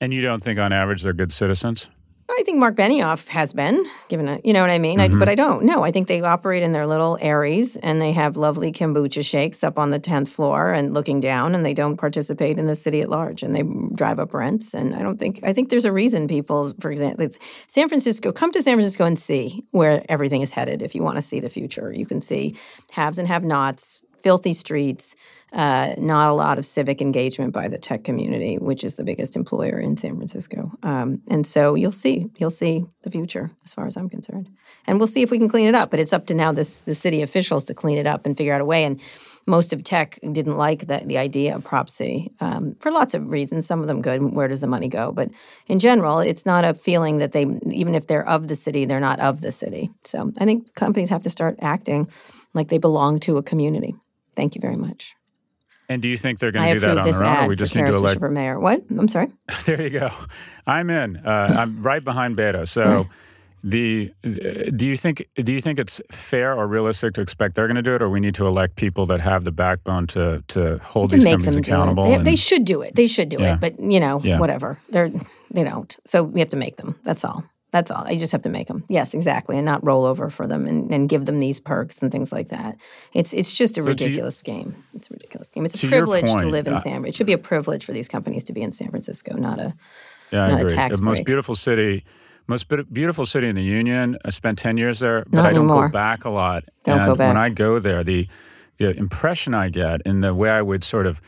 and 0.01 0.13
you 0.13 0.21
don't 0.21 0.43
think 0.43 0.59
on 0.59 0.73
average 0.73 1.03
they're 1.03 1.13
good 1.13 1.33
citizens? 1.33 1.89
I 2.29 2.43
think 2.45 2.59
Mark 2.59 2.75
Benioff 2.75 3.29
has 3.29 3.53
been 3.53 3.87
given 4.09 4.29
a, 4.29 4.41
you 4.43 4.53
know 4.53 4.61
what 4.61 4.71
I 4.71 4.79
mean? 4.79 5.01
I, 5.01 5.09
mm-hmm. 5.09 5.19
but 5.19 5.29
I 5.29 5.35
don't. 5.35 5.65
No, 5.65 5.85
I 5.85 5.93
think 5.93 6.09
they 6.09 6.21
operate 6.21 6.63
in 6.63 6.73
their 6.73 6.87
little 6.87 7.17
areas 7.21 7.77
and 7.77 8.01
they 8.01 8.13
have 8.13 8.37
lovely 8.37 8.73
kombucha 8.73 9.25
shakes 9.25 9.63
up 9.63 9.79
on 9.79 9.91
the 9.91 10.01
10th 10.01 10.29
floor 10.29 10.73
and 10.73 10.93
looking 10.93 11.21
down 11.21 11.55
and 11.55 11.65
they 11.65 11.75
don't 11.75 11.97
participate 11.97 12.59
in 12.59 12.67
the 12.67 12.75
city 12.75 13.01
at 13.01 13.09
large 13.09 13.43
and 13.43 13.55
they 13.55 13.63
drive 13.95 14.19
up 14.19 14.35
rents. 14.35 14.75
And 14.75 14.95
I 14.95 15.03
don't 15.03 15.19
think, 15.19 15.41
I 15.45 15.53
think 15.53 15.69
there's 15.69 15.85
a 15.85 15.93
reason 15.93 16.27
people, 16.27 16.73
for 16.81 16.91
example, 16.91 17.25
it's 17.25 17.39
San 17.69 17.89
Francisco, 17.89 18.33
come 18.33 18.51
to 18.53 18.63
San 18.63 18.75
Francisco 18.75 19.05
and 19.05 19.19
see 19.19 19.65
where 19.71 20.05
everything 20.09 20.43
is 20.43 20.51
headed 20.51 20.83
if 20.83 20.95
you 20.95 21.03
want 21.03 21.17
to 21.17 21.23
see 21.23 21.39
the 21.39 21.49
future. 21.49 21.93
You 21.93 22.07
can 22.07 22.21
see 22.21 22.57
haves 22.91 23.19
and 23.19 23.29
have 23.29 23.45
nots, 23.45 24.05
filthy 24.27 24.55
streets, 24.55 25.15
uh, 25.53 25.95
not 25.99 26.29
a 26.29 26.33
lot 26.33 26.59
of 26.59 26.65
civic 26.65 27.01
engagement 27.01 27.53
by 27.53 27.69
the 27.69 27.79
tech 27.79 28.03
community, 28.03 28.57
which 28.57 28.83
is 28.83 28.97
the 28.97 29.05
biggest 29.05 29.37
employer 29.37 29.79
in 29.79 29.97
San 29.97 30.17
Francisco. 30.17 30.73
Um, 30.83 31.23
and 31.29 31.47
so 31.47 31.77
you'll 31.77 31.93
see, 31.93 32.27
you'll 32.37 32.51
see 32.51 32.85
the 33.05 33.11
future 33.11 33.53
as 33.65 33.73
far 33.73 33.87
as 33.87 33.97
I'm 33.97 34.09
concerned, 34.09 34.49
and 34.85 34.99
we'll 34.99 35.07
see 35.07 35.23
if 35.23 35.31
we 35.31 35.39
can 35.39 35.49
clean 35.49 35.69
it 35.69 35.77
up. 35.77 35.93
But 35.93 36.01
it's 36.01 36.13
up 36.13 36.27
to 36.27 36.35
now 36.35 36.51
this 36.51 36.83
the 36.83 36.95
city 36.97 37.23
officials 37.23 37.63
to 37.67 37.75
clean 37.75 37.99
it 37.99 38.07
up 38.09 38.27
and 38.27 38.37
figure 38.37 38.53
out 38.53 38.61
a 38.61 38.65
way. 38.65 38.83
And 38.83 39.01
most 39.47 39.73
of 39.73 39.85
tech 39.85 40.19
didn't 40.33 40.57
like 40.57 40.89
the, 40.89 41.03
the 41.05 41.19
idea 41.19 41.55
of 41.55 41.63
Prop 41.63 41.89
C 41.89 42.33
um, 42.41 42.75
for 42.81 42.91
lots 42.91 43.15
of 43.15 43.31
reasons. 43.31 43.65
Some 43.65 43.81
of 43.81 43.87
them 43.87 44.03
good. 44.03 44.35
Where 44.35 44.49
does 44.49 44.61
the 44.61 44.67
money 44.67 44.89
go? 44.89 45.13
But 45.13 45.31
in 45.69 45.79
general, 45.79 46.19
it's 46.19 46.45
not 46.45 46.65
a 46.65 46.75
feeling 46.75 47.19
that 47.19 47.31
they, 47.31 47.47
even 47.71 47.95
if 47.95 48.09
they're 48.09 48.29
of 48.29 48.49
the 48.49 48.57
city, 48.57 48.87
they're 48.87 49.09
not 49.09 49.21
of 49.21 49.41
the 49.41 49.53
city. 49.53 49.91
So 50.03 50.33
I 50.39 50.45
think 50.45 50.75
companies 50.75 51.11
have 51.11 51.23
to 51.23 51.31
start 51.31 51.57
acting 51.61 52.09
like 52.55 52.69
they 52.71 52.79
belong 52.79 53.21
to 53.21 53.37
a 53.37 53.43
community. 53.43 53.95
Thank 54.37 54.55
you 54.55 54.61
very 54.61 54.77
much. 54.77 55.15
And 55.89 56.03
do 56.03 56.09
you 56.09 56.17
think 56.19 56.39
they're 56.41 56.51
going 56.53 56.67
to 56.69 56.75
do 56.75 56.81
that 56.81 56.99
on 56.99 57.11
their 57.11 57.25
own, 57.25 57.45
or 57.45 57.49
we 57.49 57.57
just 57.57 57.75
need 57.75 57.83
to 57.87 57.97
elect? 57.97 58.19
For 58.19 58.29
mayor. 58.31 58.59
What? 58.59 58.83
I'm 58.91 59.09
sorry. 59.09 59.29
There 59.67 59.81
you 59.81 59.91
go. 59.91 60.11
I'm 60.67 60.91
in. 60.91 61.17
Uh, 61.19 61.55
I'm 61.59 61.81
right 61.83 62.03
behind 62.03 62.37
Beto. 62.37 62.67
So, 62.67 63.07
the 63.63 64.13
uh, 64.25 64.71
do 64.77 64.85
you 64.87 64.97
think 64.97 65.29
do 65.37 65.53
you 65.53 65.61
think 65.61 65.79
it's 65.79 66.01
fair 66.11 66.55
or 66.55 66.67
realistic 66.67 67.15
to 67.15 67.21
expect 67.21 67.55
they're 67.55 67.67
going 67.69 67.77
to 67.77 67.83
do 67.83 67.95
it, 67.95 68.03
or 68.03 68.11
we 68.11 68.19
need 68.21 68.35
to 68.35 68.47
elect 68.47 68.75
people 68.77 69.07
that 69.07 69.21
have 69.21 69.45
the 69.45 69.53
backbone 69.53 70.07
to 70.09 70.43
to 70.49 70.79
hold 70.79 71.11
to 71.11 71.17
these 71.17 71.25
make 71.25 71.35
companies 71.35 71.55
them 71.55 71.63
accountable? 71.75 72.05
They, 72.05 72.15
and- 72.15 72.27
they 72.27 72.37
should 72.37 72.65
do 72.65 72.83
it. 72.83 72.95
They 72.97 73.07
should 73.07 73.29
do 73.29 73.39
Yeah. 73.41 73.55
it. 73.55 73.61
But 73.61 73.79
you 73.81 74.01
know, 74.01 74.21
Yeah. 74.25 74.41
whatever. 74.41 74.79
They're 74.91 75.11
they 75.53 75.63
don't. 75.63 75.97
So 76.05 76.23
we 76.25 76.41
have 76.41 76.51
to 76.51 76.57
make 76.57 76.77
them. 76.77 76.99
That's 77.05 77.25
all. 77.25 77.45
That's 77.77 77.91
all. 77.91 78.11
You 78.11 78.19
just 78.19 78.33
have 78.33 78.41
to 78.43 78.49
make 78.49 78.69
them. 78.69 78.85
Yes, 78.89 79.13
exactly, 79.13 79.57
and 79.59 79.67
not 79.67 79.87
roll 79.87 80.07
over 80.07 80.31
for 80.31 80.47
them 80.47 80.67
and, 80.67 80.91
and 80.91 81.11
give 81.11 81.27
them 81.27 81.41
these 81.41 81.61
perks 81.61 82.01
and 82.03 82.11
things 82.11 82.33
like 82.33 82.49
that. 82.49 82.81
It's 83.13 83.35
it's 83.35 83.53
just 83.55 83.77
a 83.77 83.83
you- 83.83 83.89
ridiculous 83.89 84.43
game. 84.43 84.75
It's 84.95 85.11
a 85.11 85.13
ridiculous 85.13 85.51
game. 85.51 85.67
It's 85.67 85.75
a 85.85 85.87
privilege 85.87 86.25
to 86.25 86.47
live 86.47 86.67
in 86.67 86.73
uh, 86.73 86.79
San. 86.81 87.05
It 87.05 87.15
should 87.15 87.27
be 87.27 87.35
a 87.35 87.39
privilege 87.53 87.85
for 87.85 87.93
these 87.93 88.09
companies 88.09 88.45
to 88.45 88.55
be 88.55 88.63
in 88.63 88.73
San 88.73 88.89
Francisco, 88.89 89.37
not 89.37 89.59
a 89.61 89.75
yeah, 90.31 90.45
I 90.45 90.51
not 90.53 90.61
a 90.63 90.67
agree. 90.67 90.97
the 90.97 91.03
most 91.03 91.25
beautiful 91.27 91.55
city, 91.55 92.03
most 92.47 92.67
be- 92.69 92.83
beautiful 92.91 93.27
city 93.27 93.47
in 93.47 93.57
the 93.57 93.63
union. 93.63 94.17
I 94.25 94.31
spent 94.31 94.59
ten 94.59 94.79
years 94.79 95.01
there, 95.01 95.25
but 95.25 95.33
Not 95.35 95.47
I 95.47 95.53
don't 95.53 95.65
anymore. 95.69 95.89
go 95.89 95.93
back 95.93 96.25
a 96.25 96.31
lot. 96.31 96.65
Don't 96.85 97.01
and 97.01 97.07
go 97.09 97.15
back. 97.15 97.29
When 97.29 97.37
I 97.37 97.51
go 97.51 97.79
there, 97.79 98.03
the 98.03 98.27
the 98.79 98.97
impression 98.97 99.53
I 99.53 99.69
get 99.69 100.01
and 100.07 100.25
the 100.25 100.35
way 100.35 100.49
I 100.49 100.63
would 100.63 100.83
sort 100.83 101.07
of 101.07 101.21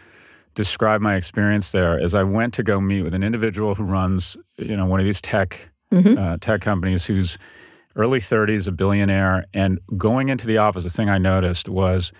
describe 0.55 1.03
my 1.03 1.15
experience 1.17 1.73
there 1.73 2.03
is 2.03 2.15
I 2.15 2.23
went 2.23 2.55
to 2.55 2.63
go 2.63 2.81
meet 2.81 3.03
with 3.03 3.13
an 3.13 3.23
individual 3.23 3.75
who 3.75 3.85
runs, 3.85 4.37
you 4.57 4.77
know, 4.79 4.87
one 4.87 4.99
of 4.99 5.05
these 5.07 5.21
tech 5.21 5.69
Mm-hmm. 5.93 6.19
uh, 6.19 6.37
tech 6.39 6.61
companies 6.61 7.07
who's 7.07 7.39
early 7.97 8.21
30s, 8.21 8.69
a 8.69 8.73
billionaire, 8.73 9.47
and 9.55 9.79
going 9.97 10.29
into 10.29 10.47
the 10.47 10.59
office, 10.59 10.85
the 10.85 10.91
thing 10.91 11.09
I 11.09 11.19
noticed 11.19 11.69
was 11.69 12.13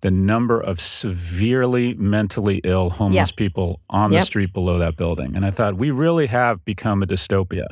the 0.00 0.10
number 0.10 0.60
of 0.60 0.80
severely 0.80 1.94
mentally 1.94 2.60
ill 2.64 2.90
homeless 2.90 3.32
people 3.32 3.80
on 3.88 4.10
the 4.10 4.20
street 4.20 4.52
below 4.52 4.78
that 4.78 4.96
building. 4.96 5.34
And 5.36 5.46
I 5.46 5.50
thought 5.50 5.76
we 5.76 5.90
really 5.90 6.26
have 6.26 6.64
become 6.64 7.02
a 7.02 7.06
dystopia. 7.06 7.66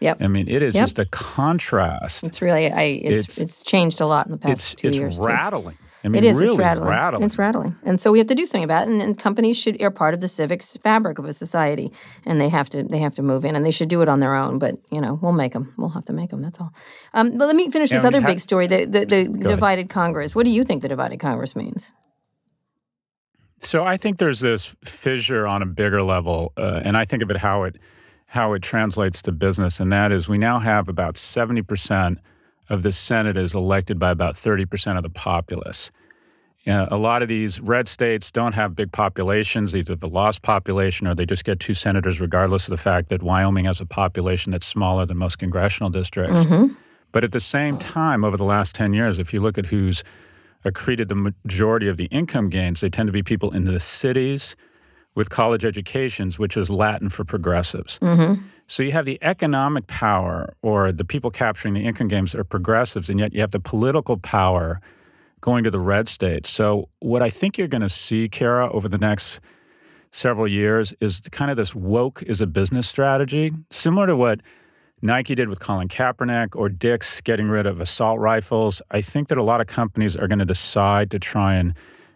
Yep. 0.00 0.18
I 0.22 0.28
mean, 0.28 0.46
it 0.48 0.62
is 0.62 0.74
Yep. 0.74 0.82
just 0.82 0.98
a 0.98 1.04
contrast. 1.06 2.24
It's 2.26 2.42
really 2.42 2.70
I 2.70 2.82
it's 2.82 3.22
It's- 3.24 3.38
it's, 3.38 3.62
changed 3.64 4.00
a 4.00 4.06
lot 4.06 4.26
in 4.26 4.32
the 4.32 4.38
past 4.38 4.52
It's 4.52 4.74
two 4.74 4.88
it's 4.88 4.96
years. 4.98 5.16
too. 5.16 5.24
rattling. 5.24 5.78
I 6.04 6.08
mean, 6.08 6.22
It 6.22 6.26
is. 6.28 6.36
really 6.36 6.48
it's 6.48 6.58
rattling. 6.58 6.88
rattling. 6.90 7.22
It's 7.24 7.38
rattling, 7.38 7.76
and 7.82 7.98
so 7.98 8.12
we 8.12 8.18
have 8.18 8.26
to 8.26 8.34
do 8.34 8.44
something 8.44 8.62
about 8.64 8.86
it. 8.86 8.90
And, 8.92 9.00
and 9.00 9.18
companies 9.18 9.58
should 9.58 9.80
are 9.82 9.90
part 9.90 10.12
of 10.12 10.20
the 10.20 10.28
civic 10.28 10.62
fabric 10.62 11.18
of 11.18 11.24
a 11.24 11.32
society, 11.32 11.90
and 12.26 12.38
they 12.38 12.50
have 12.50 12.68
to 12.70 12.82
they 12.82 12.98
have 12.98 13.14
to 13.14 13.22
move 13.22 13.44
in, 13.44 13.56
and 13.56 13.64
they 13.64 13.70
should 13.70 13.88
do 13.88 14.02
it 14.02 14.08
on 14.08 14.20
their 14.20 14.34
own. 14.34 14.58
But 14.58 14.76
you 14.90 15.00
know, 15.00 15.18
we'll 15.22 15.32
make 15.32 15.54
them. 15.54 15.72
We'll 15.78 15.88
have 15.90 16.04
to 16.04 16.12
make 16.12 16.28
them. 16.28 16.42
That's 16.42 16.60
all. 16.60 16.74
Um, 17.14 17.38
but 17.38 17.46
let 17.46 17.56
me 17.56 17.70
finish 17.70 17.88
this 17.90 18.04
other 18.04 18.20
big 18.20 18.38
story: 18.38 18.66
the 18.66 18.84
the, 18.84 19.06
the 19.06 19.16
ahead. 19.22 19.46
divided 19.46 19.88
Congress. 19.88 20.34
What 20.34 20.44
do 20.44 20.50
you 20.50 20.62
think 20.62 20.82
the 20.82 20.88
divided 20.88 21.20
Congress 21.20 21.56
means? 21.56 21.92
So 23.60 23.84
I 23.84 23.96
think 23.96 24.18
there's 24.18 24.40
this 24.40 24.76
fissure 24.84 25.46
on 25.46 25.62
a 25.62 25.66
bigger 25.66 26.02
level, 26.02 26.52
uh, 26.58 26.82
and 26.84 26.98
I 26.98 27.06
think 27.06 27.22
of 27.22 27.30
it 27.30 27.38
how 27.38 27.62
it 27.64 27.78
how 28.26 28.52
it 28.52 28.60
translates 28.62 29.22
to 29.22 29.32
business, 29.32 29.80
and 29.80 29.90
that 29.90 30.12
is 30.12 30.28
we 30.28 30.36
now 30.36 30.58
have 30.58 30.86
about 30.88 31.16
seventy 31.16 31.62
percent 31.62 32.18
of 32.68 32.82
the 32.82 32.92
Senate 32.92 33.36
is 33.36 33.54
elected 33.54 33.98
by 33.98 34.10
about 34.10 34.36
thirty 34.36 34.64
percent 34.64 34.96
of 34.96 35.02
the 35.02 35.10
populace. 35.10 35.90
Uh, 36.66 36.86
a 36.90 36.96
lot 36.96 37.20
of 37.20 37.28
these 37.28 37.60
red 37.60 37.86
states 37.88 38.30
don't 38.30 38.54
have 38.54 38.74
big 38.74 38.90
populations, 38.90 39.76
either 39.76 39.94
the 39.94 40.08
lost 40.08 40.40
population 40.40 41.06
or 41.06 41.14
they 41.14 41.26
just 41.26 41.44
get 41.44 41.60
two 41.60 41.74
senators, 41.74 42.20
regardless 42.20 42.66
of 42.66 42.70
the 42.70 42.78
fact 42.78 43.10
that 43.10 43.22
Wyoming 43.22 43.66
has 43.66 43.80
a 43.80 43.86
population 43.86 44.52
that's 44.52 44.66
smaller 44.66 45.04
than 45.04 45.18
most 45.18 45.38
congressional 45.38 45.90
districts. 45.90 46.46
But 47.12 47.22
at 47.22 47.32
the 47.32 47.40
same 47.40 47.76
time, 47.78 48.24
over 48.24 48.36
the 48.38 48.44
last 48.44 48.74
10 48.74 48.94
years, 48.94 49.18
if 49.18 49.34
you 49.34 49.40
look 49.40 49.58
at 49.58 49.66
who's 49.66 50.02
accreted 50.64 51.08
the 51.08 51.14
majority 51.14 51.86
of 51.86 51.98
the 51.98 52.06
income 52.06 52.48
gains, 52.48 52.80
they 52.80 52.88
tend 52.88 53.08
to 53.08 53.12
be 53.12 53.22
people 53.22 53.50
in 53.54 53.64
the 53.64 53.78
cities 53.78 54.56
with 55.14 55.28
college 55.28 55.64
educations, 55.66 56.38
which 56.38 56.56
is 56.56 56.70
Latin 56.70 57.10
for 57.10 57.24
progressives. 57.24 57.98
So 58.66 58.82
you 58.82 58.92
have 58.92 59.04
the 59.04 59.18
economic 59.22 59.86
power 59.86 60.54
or 60.62 60.90
the 60.90 61.04
people 61.04 61.30
capturing 61.30 61.74
the 61.74 61.84
income 61.84 62.08
gains 62.08 62.34
are 62.34 62.44
progressives, 62.44 63.08
and 63.08 63.20
yet 63.20 63.34
you 63.34 63.40
have 63.40 63.50
the 63.50 63.60
political 63.60 64.16
power 64.16 64.80
going 65.40 65.64
to 65.64 65.70
the 65.70 65.80
red 65.80 66.08
states. 66.08 66.48
So 66.48 66.88
what 67.00 67.22
I 67.22 67.28
think 67.28 67.58
you're 67.58 67.68
going 67.68 67.82
to 67.82 67.88
see, 67.88 68.28
Kara, 68.28 68.70
over 68.72 68.88
the 68.88 68.98
next 68.98 69.40
several 70.10 70.48
years 70.48 70.94
is 71.00 71.20
kind 71.32 71.50
of 71.50 71.56
this 71.56 71.74
woke 71.74 72.22
is 72.22 72.40
a 72.40 72.46
business 72.46 72.88
strategy, 72.88 73.52
similar 73.70 74.06
to 74.06 74.16
what 74.16 74.40
Nike 75.02 75.34
did 75.34 75.50
with 75.50 75.60
Colin 75.60 75.88
Kaepernick 75.88 76.56
or 76.56 76.70
Dick's 76.70 77.20
getting 77.20 77.48
rid 77.48 77.66
of 77.66 77.78
assault 77.80 78.18
rifles. 78.18 78.80
I 78.90 79.02
think 79.02 79.28
that 79.28 79.36
a 79.36 79.42
lot 79.42 79.60
of 79.60 79.66
companies 79.66 80.16
are 80.16 80.26
going 80.26 80.38
to 80.38 80.46
decide 80.46 81.10
to 81.10 81.18
try 81.18 81.56
and 81.56 81.74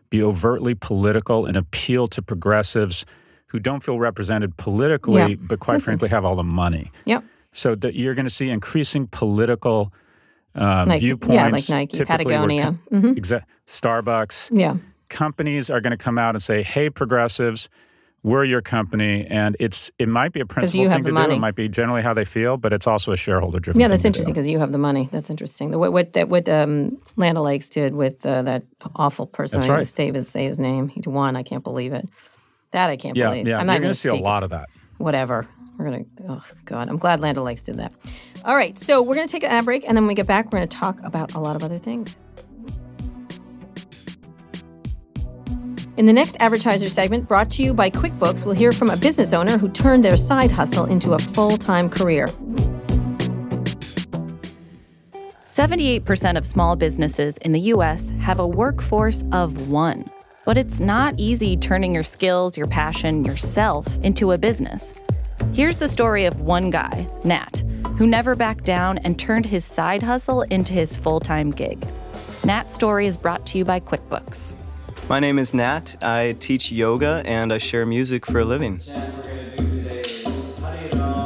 be 0.09 0.23
overtly 0.23 0.75
political 0.75 1.45
and 1.45 1.57
appeal 1.57 2.09
to 2.09 2.23
progressives 2.23 3.05
who 3.49 3.59
don't 3.59 3.83
feel 3.83 3.99
represented 3.99 4.57
politically, 4.57 5.31
Yeah. 5.33 5.35
but 5.41 5.59
quite 5.61 5.83
frankly 5.83 6.09
have 6.09 6.25
all 6.25 6.37
the 6.37 6.45
money. 6.45 6.91
Yep. 7.05 7.25
So 7.53 7.75
that 7.77 7.95
you're 7.95 8.15
going 8.15 8.27
to 8.27 8.31
see 8.35 8.51
increasing 8.51 9.07
political 9.09 9.93
um, 10.55 10.89
Like- 10.89 11.01
yeah, 11.03 11.07
viewpoints. 11.07 11.53
like 11.53 11.69
Nike, 11.69 12.05
Patagonia. 12.05 12.63
com- 12.91 13.03
Mhm. 13.03 13.15
exa- 13.19 13.45
Starbucks. 13.69 14.51
Yeah. 14.53 14.77
Companies 15.09 15.71
are 15.71 15.81
going 15.81 15.93
to 15.93 15.97
come 15.97 16.19
out 16.19 16.35
and 16.35 16.43
say, 16.43 16.63
"Hey, 16.63 16.91
progressives, 16.91 17.69
we're 18.25 18.45
your 18.45 18.61
company," 18.61 19.25
and 19.27 19.57
it's 19.61 19.91
it 19.99 20.09
might 20.09 20.33
be 20.33 20.41
a 20.41 20.47
principal 20.47 20.83
have 20.89 20.93
thing 20.95 21.03
the 21.03 21.09
to 21.11 21.11
do. 21.11 21.15
money. 21.15 21.37
It 21.37 21.39
might 21.39 21.55
be 21.55 21.69
generally 21.69 22.03
how 22.03 22.13
they 22.13 22.25
feel, 22.25 22.57
but 22.57 22.73
it's 22.73 22.87
also 22.87 23.13
a 23.13 23.17
shareholder-driven. 23.17 23.81
Yeah, 23.81 23.89
that's 23.89 24.05
interesting 24.05 24.35
because 24.35 24.49
you 24.49 24.59
have 24.59 24.73
the 24.73 24.79
money. 24.79 25.09
That's 25.13 25.31
interesting. 25.31 25.71
The, 25.71 25.79
what 25.79 25.93
what 25.93 26.13
that 26.15 26.29
what 26.29 26.49
um, 26.49 26.99
Land 27.17 27.39
O'Lakes 27.39 27.69
did 27.69 27.95
with 27.95 28.27
uh, 28.27 28.43
that 28.43 28.65
awful 28.97 29.27
person. 29.27 29.61
That's 29.61 29.71
I 29.71 29.75
right. 29.75 30.23
say 30.27 30.45
his 30.47 30.59
name. 30.59 30.89
He 30.89 31.01
won. 31.07 31.37
I 31.37 31.43
can't 31.43 31.63
believe 31.65 31.93
it. 31.93 32.09
That 32.73 32.91
I 32.91 32.97
can't 32.97 33.17
Yeah, 33.17 33.29
believe. 33.31 33.47
yeah. 33.49 33.59
I'm 33.59 33.67
not 33.67 33.75
You're 33.75 33.81
going 33.81 33.89
going 33.89 33.95
to 33.95 34.01
to 34.01 34.01
see 34.01 34.09
a 34.09 34.15
lot 34.23 34.43
of 34.43 34.51
that. 34.51 34.69
Whatever. 34.99 35.47
We're 35.79 35.85
gonna. 35.85 36.05
Oh 36.29 36.45
God, 36.65 36.89
I'm 36.89 36.97
glad 36.97 37.21
Land 37.21 37.39
O'Lakes 37.39 37.63
did 37.63 37.77
that. 37.77 37.93
All 38.45 38.57
right, 38.57 38.77
so 38.77 39.01
we're 39.01 39.15
gonna 39.15 39.29
take 39.29 39.45
an 39.45 39.51
ad 39.53 39.65
break, 39.65 39.85
and 39.87 39.97
then 39.97 40.03
when 40.03 40.09
we 40.09 40.15
get 40.17 40.27
back, 40.27 40.47
we're 40.47 40.59
gonna 40.59 40.67
talk 40.67 41.01
about 41.05 41.35
a 41.35 41.39
lot 41.39 41.55
of 41.55 41.63
other 41.63 41.79
things. 41.79 42.17
In 45.97 46.07
the 46.07 46.13
next 46.13 46.37
advertiser 46.41 46.89
segment, 46.89 47.29
brought 47.29 47.49
to 47.53 47.63
you 47.63 47.73
by 47.73 47.91
QuickBooks, 47.91 48.45
we'll 48.45 48.57
hear 48.57 48.73
from 48.73 48.91
a 48.91 48.97
business 48.97 49.33
owner 49.33 49.57
who 49.57 49.69
turned 49.69 50.05
their 50.05 50.17
side 50.17 50.51
hustle 50.51 50.87
into 50.87 51.13
a 51.13 51.19
full 51.21 51.57
time 51.57 51.89
career. 51.89 52.27
78% 55.43 56.37
of 56.37 56.45
small 56.47 56.75
businesses 56.77 57.37
in 57.39 57.53
the 57.53 57.61
US 57.73 58.11
have 58.21 58.39
a 58.41 58.47
workforce 58.47 59.23
of 59.33 59.71
one. 59.71 60.05
But 60.49 60.57
it's 60.57 60.81
not 60.81 61.13
easy 61.19 61.59
turning 61.59 61.93
your 61.93 62.03
skills, 62.03 62.57
your 62.57 62.69
passion, 62.69 63.23
yourself 63.23 63.87
into 64.03 64.33
a 64.33 64.39
business. 64.39 64.95
Here's 65.53 65.77
the 65.77 65.89
story 65.89 66.25
of 66.25 66.41
one 66.41 66.71
guy, 66.71 67.07
Nat, 67.23 67.63
who 67.99 68.07
never 68.07 68.35
backed 68.35 68.65
down 68.65 68.97
and 68.97 69.19
turned 69.19 69.45
his 69.45 69.67
side 69.67 70.03
hustle 70.03 70.41
into 70.41 70.73
his 70.73 70.97
full 70.97 71.21
time 71.21 71.51
gig. 71.51 71.87
Nat's 72.47 72.75
story 72.75 73.07
is 73.07 73.15
brought 73.15 73.45
to 73.49 73.59
you 73.59 73.67
by 73.67 73.79
QuickBooks. 73.79 74.55
My 75.07 75.21
name 75.21 75.39
is 75.39 75.53
Nat. 75.53 75.97
I 76.01 76.35
teach 76.39 76.73
yoga 76.73 77.23
and 77.27 77.53
I 77.53 77.59
share 77.59 77.85
music 77.85 78.25
for 78.25 78.39
a 78.39 78.45
living. 78.47 78.81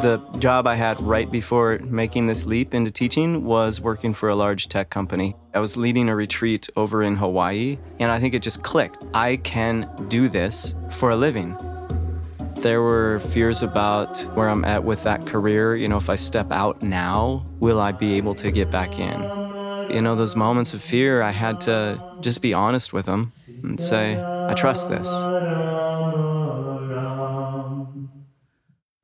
The 0.02 0.18
job 0.40 0.66
I 0.66 0.74
had 0.74 1.00
right 1.00 1.30
before 1.30 1.78
making 1.78 2.26
this 2.26 2.44
leap 2.44 2.74
into 2.74 2.90
teaching 2.90 3.44
was 3.44 3.80
working 3.80 4.14
for 4.14 4.28
a 4.28 4.34
large 4.34 4.68
tech 4.68 4.90
company. 4.90 5.36
I 5.54 5.60
was 5.60 5.76
leading 5.76 6.08
a 6.08 6.16
retreat 6.16 6.68
over 6.74 7.04
in 7.04 7.14
Hawaii, 7.14 7.78
and 8.00 8.10
I 8.10 8.18
think 8.18 8.34
it 8.34 8.42
just 8.42 8.64
clicked. 8.64 8.98
I 9.14 9.36
can 9.36 9.88
do 10.08 10.28
this 10.28 10.74
for 10.90 11.10
a 11.10 11.16
living. 11.16 11.56
There 12.58 12.82
were 12.82 13.20
fears 13.20 13.62
about 13.62 14.18
where 14.34 14.48
I'm 14.48 14.64
at 14.64 14.82
with 14.82 15.04
that 15.04 15.24
career. 15.24 15.76
You 15.76 15.88
know, 15.88 15.98
if 15.98 16.10
I 16.10 16.16
step 16.16 16.50
out 16.50 16.82
now, 16.82 17.46
will 17.60 17.80
I 17.80 17.92
be 17.92 18.14
able 18.14 18.34
to 18.34 18.50
get 18.50 18.72
back 18.72 18.98
in? 18.98 19.20
You 19.94 20.02
know, 20.02 20.16
those 20.16 20.34
moments 20.34 20.74
of 20.74 20.82
fear, 20.82 21.22
I 21.22 21.30
had 21.30 21.60
to 21.62 22.02
just 22.20 22.42
be 22.42 22.52
honest 22.52 22.92
with 22.92 23.06
them 23.06 23.30
and 23.62 23.78
say, 23.78 24.20
I 24.20 24.54
trust 24.54 24.88
this. 24.88 25.08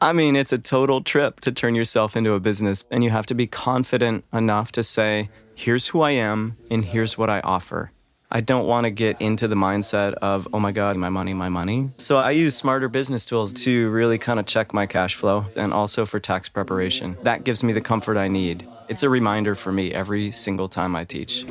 I 0.00 0.12
mean, 0.12 0.37
it's 0.37 0.52
a 0.52 0.59
total 0.59 1.00
trip 1.00 1.40
to 1.40 1.50
turn 1.50 1.75
yourself 1.75 2.17
into 2.17 2.35
a 2.35 2.38
business, 2.38 2.85
and 2.88 3.02
you 3.02 3.11
have 3.11 3.26
to 3.26 3.35
be 3.35 3.49
confident 3.49 4.25
enough 4.33 4.71
to 4.73 4.85
say, 4.85 5.28
here's 5.57 5.88
who 5.88 6.02
I 6.02 6.12
am, 6.12 6.57
and 6.71 6.85
here's 6.85 7.19
what 7.19 7.28
I 7.28 7.40
offer. 7.40 7.90
I 8.31 8.40
don't 8.40 8.69
want 8.69 8.85
to 8.85 8.90
get 8.90 9.21
into 9.21 9.49
the 9.49 9.57
mindset 9.57 10.12
of, 10.14 10.47
oh 10.52 10.61
my 10.61 10.71
God, 10.71 10.97
my 10.97 11.09
money, 11.09 11.35
my 11.35 11.49
money. 11.49 11.90
So 11.97 12.19
I 12.19 12.31
use 12.31 12.55
smarter 12.55 12.88
business 12.88 13.26
tools 13.26 13.52
to 13.64 13.90
really 13.90 14.19
kind 14.19 14.38
of 14.38 14.47
check 14.47 14.73
my 14.73 14.87
cash 14.87 15.17
flow 15.17 15.47
and 15.57 15.73
also 15.73 16.07
for 16.07 16.21
tax 16.21 16.49
preparation. 16.49 17.17
That 17.25 17.43
gives 17.43 17.64
me 17.64 17.73
the 17.73 17.81
comfort 17.81 18.17
I 18.17 18.28
need. 18.28 18.69
It's 18.88 19.02
a 19.02 19.09
reminder 19.09 19.57
for 19.57 19.73
me 19.73 19.93
every 19.93 20.31
single 20.31 20.69
time 20.69 20.95
I 20.95 21.07
teach 21.07 21.45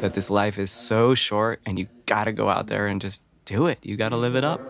that 0.00 0.14
this 0.14 0.28
life 0.28 0.58
is 0.58 0.72
so 0.72 1.14
short 1.14 1.60
and 1.66 1.78
you 1.78 1.86
got 2.06 2.24
to 2.24 2.32
go 2.32 2.48
out 2.48 2.66
there 2.66 2.88
and 2.88 3.00
just 3.00 3.22
do 3.44 3.66
it. 3.66 3.78
You 3.82 3.96
got 3.96 4.10
to 4.10 4.16
live 4.16 4.36
it 4.36 4.44
up. 4.44 4.60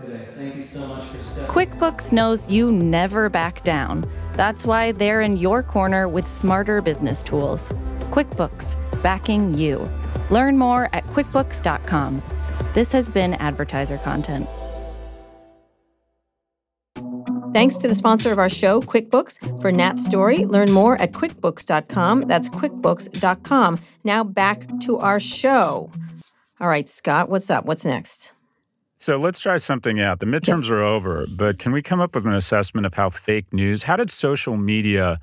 QuickBooks 1.49 2.13
knows 2.13 2.51
you 2.51 2.73
never 2.73 3.29
back 3.29 3.63
down. 3.65 4.05
That's 4.35 4.65
why 4.65 4.93
they're 4.93 5.21
in 5.21 5.37
your 5.37 5.63
corner 5.63 6.09
with 6.09 6.27
smarter 6.27 6.81
business 6.81 7.23
tools. 7.23 7.71
QuickBooks, 8.11 8.77
backing 9.03 9.55
you. 9.55 9.91
Learn 10.31 10.59
more 10.59 10.89
at 10.93 11.05
QuickBooks.com. 11.07 12.23
This 12.75 12.93
has 12.93 13.11
been 13.11 13.35
advertiser 13.35 13.99
content. 13.99 14.49
Thanks 17.53 17.77
to 17.79 17.89
the 17.89 17.95
sponsor 17.95 18.33
of 18.33 18.39
our 18.39 18.49
show, 18.49 18.81
QuickBooks. 18.81 19.61
For 19.61 19.71
Nat's 19.71 20.05
story, 20.07 20.47
learn 20.47 20.73
more 20.73 21.01
at 21.01 21.13
QuickBooks.com. 21.13 22.23
That's 22.23 22.49
QuickBooks.com. 22.49 23.79
Now 24.05 24.25
back 24.25 24.67
to 24.81 24.97
our 24.97 25.21
show. 25.21 25.91
All 26.61 26.69
right, 26.69 26.89
Scott, 26.89 27.29
what's 27.29 27.51
up? 27.51 27.67
What's 27.67 27.85
next? 27.85 28.33
So 29.03 29.17
let's 29.17 29.41
try 29.41 29.57
something 29.57 30.01
out. 30.01 30.21
The 30.21 30.27
midterms 30.27 30.71
are 30.71 30.81
over, 30.81 31.27
but 31.29 31.59
can 31.59 31.73
we 31.73 31.83
come 31.83 32.01
up 32.01 32.15
with 32.15 32.25
an 32.25 32.37
assessment 32.37 32.87
of 32.87 32.95
how 32.95 33.11
fake 33.11 33.53
news? 33.53 33.83
How 33.83 33.97
did 33.97 34.13
social 34.13 34.57
media 34.57 35.19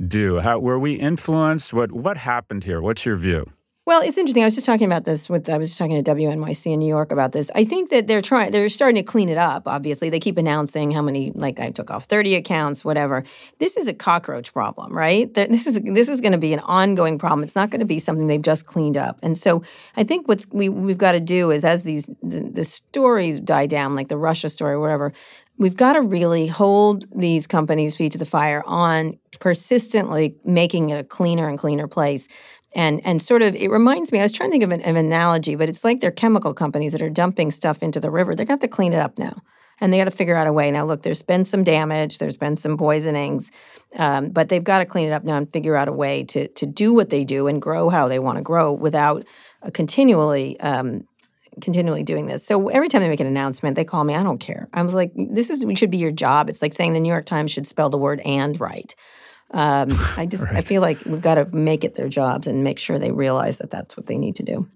do? 0.00 0.38
How 0.38 0.58
were 0.60 0.78
we 0.78 0.94
influenced? 0.94 1.74
What 1.74 1.92
what 1.92 2.16
happened 2.16 2.64
here? 2.64 2.80
What's 2.80 3.04
your 3.04 3.16
view? 3.16 3.44
Well, 3.88 4.02
it's 4.02 4.18
interesting. 4.18 4.42
I 4.42 4.46
was 4.46 4.54
just 4.54 4.66
talking 4.66 4.84
about 4.84 5.04
this 5.04 5.30
with 5.30 5.48
I 5.48 5.56
was 5.56 5.70
just 5.70 5.78
talking 5.78 6.04
to 6.04 6.14
WNYC 6.14 6.74
in 6.74 6.78
New 6.78 6.86
York 6.86 7.10
about 7.10 7.32
this. 7.32 7.50
I 7.54 7.64
think 7.64 7.88
that 7.88 8.06
they're 8.06 8.20
trying 8.20 8.52
they're 8.52 8.68
starting 8.68 8.96
to 8.96 9.02
clean 9.02 9.30
it 9.30 9.38
up. 9.38 9.66
Obviously, 9.66 10.10
they 10.10 10.20
keep 10.20 10.36
announcing 10.36 10.90
how 10.90 11.00
many 11.00 11.32
like 11.34 11.58
I 11.58 11.70
took 11.70 11.90
off 11.90 12.04
30 12.04 12.34
accounts, 12.34 12.84
whatever. 12.84 13.24
This 13.60 13.78
is 13.78 13.88
a 13.88 13.94
cockroach 13.94 14.52
problem, 14.52 14.92
right? 14.92 15.32
This 15.32 15.66
is 15.66 15.80
this 15.80 16.10
is 16.10 16.20
going 16.20 16.32
to 16.32 16.38
be 16.38 16.52
an 16.52 16.60
ongoing 16.60 17.18
problem. 17.18 17.42
It's 17.42 17.56
not 17.56 17.70
going 17.70 17.80
to 17.80 17.86
be 17.86 17.98
something 17.98 18.26
they've 18.26 18.42
just 18.42 18.66
cleaned 18.66 18.98
up. 18.98 19.20
And 19.22 19.38
so, 19.38 19.62
I 19.96 20.04
think 20.04 20.28
what's 20.28 20.46
we 20.52 20.68
we've 20.68 20.98
got 20.98 21.12
to 21.12 21.20
do 21.20 21.50
is 21.50 21.64
as 21.64 21.84
these 21.84 22.10
the, 22.22 22.40
the 22.40 22.64
stories 22.66 23.40
die 23.40 23.64
down 23.64 23.94
like 23.94 24.08
the 24.08 24.18
Russia 24.18 24.50
story 24.50 24.74
or 24.74 24.80
whatever, 24.80 25.14
we've 25.56 25.78
got 25.78 25.94
to 25.94 26.02
really 26.02 26.46
hold 26.46 27.06
these 27.18 27.46
companies' 27.46 27.96
feet 27.96 28.12
to 28.12 28.18
the 28.18 28.26
fire 28.26 28.62
on 28.66 29.18
persistently 29.40 30.36
making 30.44 30.90
it 30.90 30.98
a 30.98 31.04
cleaner 31.04 31.48
and 31.48 31.58
cleaner 31.58 31.86
place. 31.86 32.28
And 32.74 33.00
and 33.04 33.22
sort 33.22 33.42
of 33.42 33.54
it 33.54 33.70
reminds 33.70 34.12
me. 34.12 34.18
I 34.18 34.22
was 34.22 34.32
trying 34.32 34.50
to 34.50 34.52
think 34.52 34.64
of 34.64 34.72
an, 34.72 34.82
an 34.82 34.96
analogy, 34.96 35.54
but 35.54 35.68
it's 35.68 35.84
like 35.84 36.00
they're 36.00 36.10
chemical 36.10 36.52
companies 36.52 36.92
that 36.92 37.02
are 37.02 37.08
dumping 37.10 37.50
stuff 37.50 37.82
into 37.82 37.98
the 37.98 38.10
river. 38.10 38.34
They're 38.34 38.44
going 38.44 38.58
to 38.58 38.64
have 38.64 38.70
to 38.70 38.76
clean 38.76 38.92
it 38.92 38.98
up 38.98 39.18
now, 39.18 39.40
and 39.80 39.90
they 39.90 39.96
got 39.96 40.04
to 40.04 40.10
figure 40.10 40.36
out 40.36 40.46
a 40.46 40.52
way. 40.52 40.70
Now, 40.70 40.84
look, 40.84 41.02
there's 41.02 41.22
been 41.22 41.46
some 41.46 41.64
damage, 41.64 42.18
there's 42.18 42.36
been 42.36 42.56
some 42.56 42.76
poisonings, 42.76 43.50
um, 43.96 44.28
but 44.28 44.50
they've 44.50 44.62
got 44.62 44.80
to 44.80 44.84
clean 44.84 45.08
it 45.08 45.12
up 45.12 45.24
now 45.24 45.38
and 45.38 45.50
figure 45.50 45.76
out 45.76 45.88
a 45.88 45.92
way 45.92 46.24
to 46.24 46.48
to 46.48 46.66
do 46.66 46.92
what 46.92 47.08
they 47.08 47.24
do 47.24 47.46
and 47.46 47.62
grow 47.62 47.88
how 47.88 48.06
they 48.06 48.18
want 48.18 48.36
to 48.36 48.42
grow 48.42 48.70
without 48.70 49.24
uh, 49.62 49.70
continually 49.70 50.60
um, 50.60 51.06
continually 51.60 52.02
doing 52.02 52.26
this. 52.26 52.44
So 52.44 52.68
every 52.68 52.88
time 52.88 53.02
they 53.02 53.08
make 53.08 53.20
an 53.20 53.26
announcement, 53.26 53.76
they 53.76 53.84
call 53.84 54.04
me. 54.04 54.14
I 54.14 54.22
don't 54.22 54.38
care. 54.38 54.68
I 54.72 54.82
was 54.82 54.94
like, 54.94 55.12
this 55.14 55.50
is 55.50 55.64
should 55.78 55.90
be 55.90 55.98
your 55.98 56.12
job. 56.12 56.48
It's 56.48 56.62
like 56.62 56.72
saying 56.72 56.92
the 56.92 57.00
New 57.00 57.08
York 57.08 57.24
Times 57.24 57.50
should 57.50 57.66
spell 57.66 57.90
the 57.90 57.98
word 57.98 58.20
"and" 58.24 58.58
right. 58.60 58.94
Um, 59.50 59.88
I 60.16 60.26
just 60.26 60.52
I 60.52 60.60
feel 60.60 60.82
like 60.82 60.98
we've 61.06 61.20
got 61.22 61.36
to 61.36 61.44
make 61.56 61.84
it 61.84 61.94
their 61.94 62.08
jobs 62.08 62.46
and 62.46 62.62
make 62.64 62.78
sure 62.78 62.98
they 62.98 63.12
realize 63.12 63.58
that 63.58 63.70
that's 63.70 63.96
what 63.96 64.06
they 64.06 64.18
need 64.18 64.36
to 64.36 64.42
do. 64.42 64.68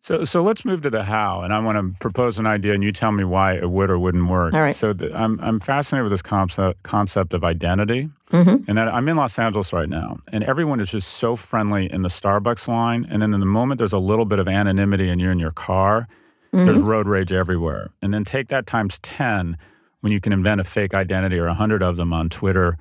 So 0.00 0.24
so 0.24 0.42
let's 0.42 0.64
move 0.64 0.80
to 0.82 0.90
the 0.90 1.02
how, 1.04 1.42
and 1.42 1.52
I 1.52 1.58
want 1.58 1.76
to 1.76 1.98
propose 2.00 2.38
an 2.38 2.46
idea, 2.46 2.72
and 2.72 2.82
you 2.84 2.92
tell 2.92 3.12
me 3.12 3.24
why 3.24 3.54
it 3.54 3.68
would 3.68 3.90
or 3.90 3.98
wouldn't 3.98 4.28
work. 4.28 4.54
All 4.54 4.62
right. 4.62 4.74
So 4.74 4.92
th- 4.94 5.12
I'm 5.12 5.38
I'm 5.40 5.60
fascinated 5.60 6.04
with 6.04 6.12
this 6.12 6.22
concept 6.22 6.82
concept 6.82 7.34
of 7.34 7.44
identity, 7.44 8.08
Mm-hmm. 8.30 8.68
and 8.68 8.78
that 8.78 8.88
I'm 8.88 9.08
in 9.08 9.16
Los 9.16 9.38
Angeles 9.38 9.72
right 9.72 9.88
now, 9.88 10.18
and 10.28 10.44
everyone 10.44 10.80
is 10.80 10.90
just 10.90 11.08
so 11.10 11.34
friendly 11.34 11.90
in 11.92 12.02
the 12.02 12.08
Starbucks 12.10 12.68
line, 12.68 13.06
and 13.10 13.20
then 13.22 13.34
in 13.34 13.40
the 13.40 13.46
moment 13.46 13.78
there's 13.78 13.92
a 13.92 13.98
little 13.98 14.24
bit 14.24 14.38
of 14.38 14.46
anonymity, 14.48 15.08
and 15.10 15.20
you're 15.20 15.32
in 15.32 15.38
your 15.40 15.50
car, 15.50 16.06
Mm-hmm. 16.54 16.64
there's 16.64 16.78
road 16.80 17.06
rage 17.06 17.30
everywhere, 17.32 17.90
and 18.00 18.14
then 18.14 18.24
take 18.24 18.48
that 18.48 18.66
times 18.66 18.98
ten 19.00 19.58
when 20.00 20.12
you 20.12 20.20
can 20.20 20.32
invent 20.32 20.60
a 20.60 20.64
fake 20.64 20.94
identity 20.94 21.38
or 21.38 21.46
a 21.48 21.54
hundred 21.54 21.82
of 21.82 21.96
them 21.96 22.12
on 22.14 22.30
Twitter 22.30 22.78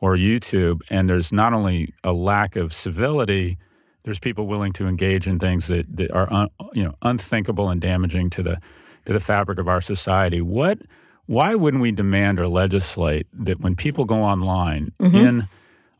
or 0.00 0.16
YouTube, 0.16 0.82
and 0.90 1.08
there's 1.08 1.32
not 1.32 1.52
only 1.52 1.94
a 2.04 2.12
lack 2.12 2.56
of 2.56 2.72
civility, 2.72 3.56
there's 4.04 4.18
people 4.18 4.46
willing 4.46 4.72
to 4.74 4.86
engage 4.86 5.26
in 5.26 5.38
things 5.38 5.66
that, 5.68 5.96
that 5.96 6.10
are 6.12 6.32
un, 6.32 6.48
you 6.74 6.84
know 6.84 6.94
unthinkable 7.02 7.70
and 7.70 7.80
damaging 7.80 8.30
to 8.30 8.42
the 8.42 8.58
to 9.06 9.12
the 9.12 9.20
fabric 9.20 9.58
of 9.58 9.68
our 9.68 9.80
society. 9.80 10.40
What 10.40 10.78
why 11.26 11.54
wouldn't 11.56 11.82
we 11.82 11.90
demand 11.92 12.38
or 12.38 12.46
legislate 12.46 13.26
that 13.32 13.60
when 13.60 13.74
people 13.74 14.04
go 14.04 14.16
online 14.22 14.92
in 15.00 15.48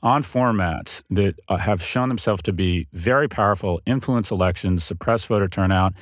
on 0.03 0.23
formats 0.23 1.03
that 1.11 1.35
uh, 1.49 1.57
have 1.57 1.83
shown 1.83 2.09
themselves 2.09 2.43
to 2.43 2.53
be 2.53 2.87
very 2.93 3.29
powerful, 3.29 3.81
influence 3.87 4.31
elections, 4.31 4.85
suppress 4.85 5.25
voter 5.25 5.49
turnout, 5.49 5.95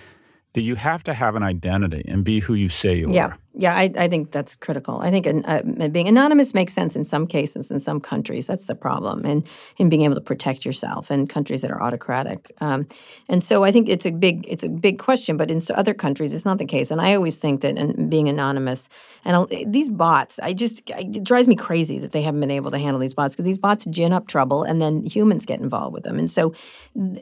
that 0.53 0.61
you 0.63 0.75
have 0.75 1.03
to 1.05 1.15
have 1.15 1.37
an 1.37 1.43
identity 1.43 2.03
and 2.07 2.23
be 2.23 2.41
who 2.41 2.53
you 2.55 2.69
say 2.69 2.97
you 2.99 3.11
Yeah. 3.11 3.27
are. 3.29 3.39
Yeah, 3.57 3.75
I, 3.75 3.93
I 3.97 4.09
think 4.09 4.33
that's 4.33 4.57
critical. 4.57 5.01
I 5.01 5.11
think 5.13 5.27
uh, 5.47 5.63
being 5.89 6.09
anonymous 6.09 6.55
makes 6.55 6.73
sense 6.73 6.97
in 6.97 7.05
some 7.05 7.27
cases, 7.27 7.71
in 7.71 7.79
some 7.79 8.01
countries. 8.01 8.49
That's 8.49 8.65
the 8.65 8.75
problem, 8.75 9.25
and 9.25 9.47
in 9.79 9.89
being 9.89 10.03
able 10.03 10.17
to 10.17 10.21
protect 10.21 10.65
yourself 10.65 11.11
in 11.11 11.29
countries 11.29 11.63
that 11.63 11.71
are 11.71 11.81
autocratic. 11.81 12.51
Um, 12.61 12.89
and 13.29 13.45
so 13.45 13.63
I 13.63 13.71
think 13.71 13.89
it's 13.89 14.07
a 14.07 14.11
big 14.11 14.45
it's 14.49 14.65
a 14.65 14.69
big 14.69 14.99
question. 14.99 15.37
But 15.37 15.53
in 15.53 15.61
other 15.75 15.95
countries, 15.95 16.35
it's 16.35 16.45
not 16.45 16.59
the 16.59 16.65
case. 16.65 16.91
And 16.91 17.01
I 17.01 17.15
always 17.15 17.39
think 17.39 17.61
that 17.61 17.79
in 17.79 18.09
being 18.09 18.29
anonymous 18.29 18.89
and 19.25 19.37
I'll, 19.37 19.49
these 19.67 19.89
bots, 19.89 20.39
I 20.41 20.53
just 20.53 20.83
it 20.91 21.23
drives 21.25 21.49
me 21.49 21.57
crazy 21.57 21.99
that 22.01 22.13
they 22.13 22.23
haven't 22.23 22.41
been 22.41 22.51
able 22.51 22.71
to 22.73 22.79
handle 22.79 22.99
these 22.99 23.15
bots 23.15 23.35
because 23.35 23.47
these 23.47 23.59
bots 23.59 23.87
gin 23.87 24.13
up 24.13 24.27
trouble, 24.27 24.63
and 24.65 24.83
then 24.83 25.05
humans 25.05 25.47
get 25.47 25.61
involved 25.61 25.95
with 25.95 26.03
them. 26.03 26.19
And 26.19 26.31
so, 26.31 26.55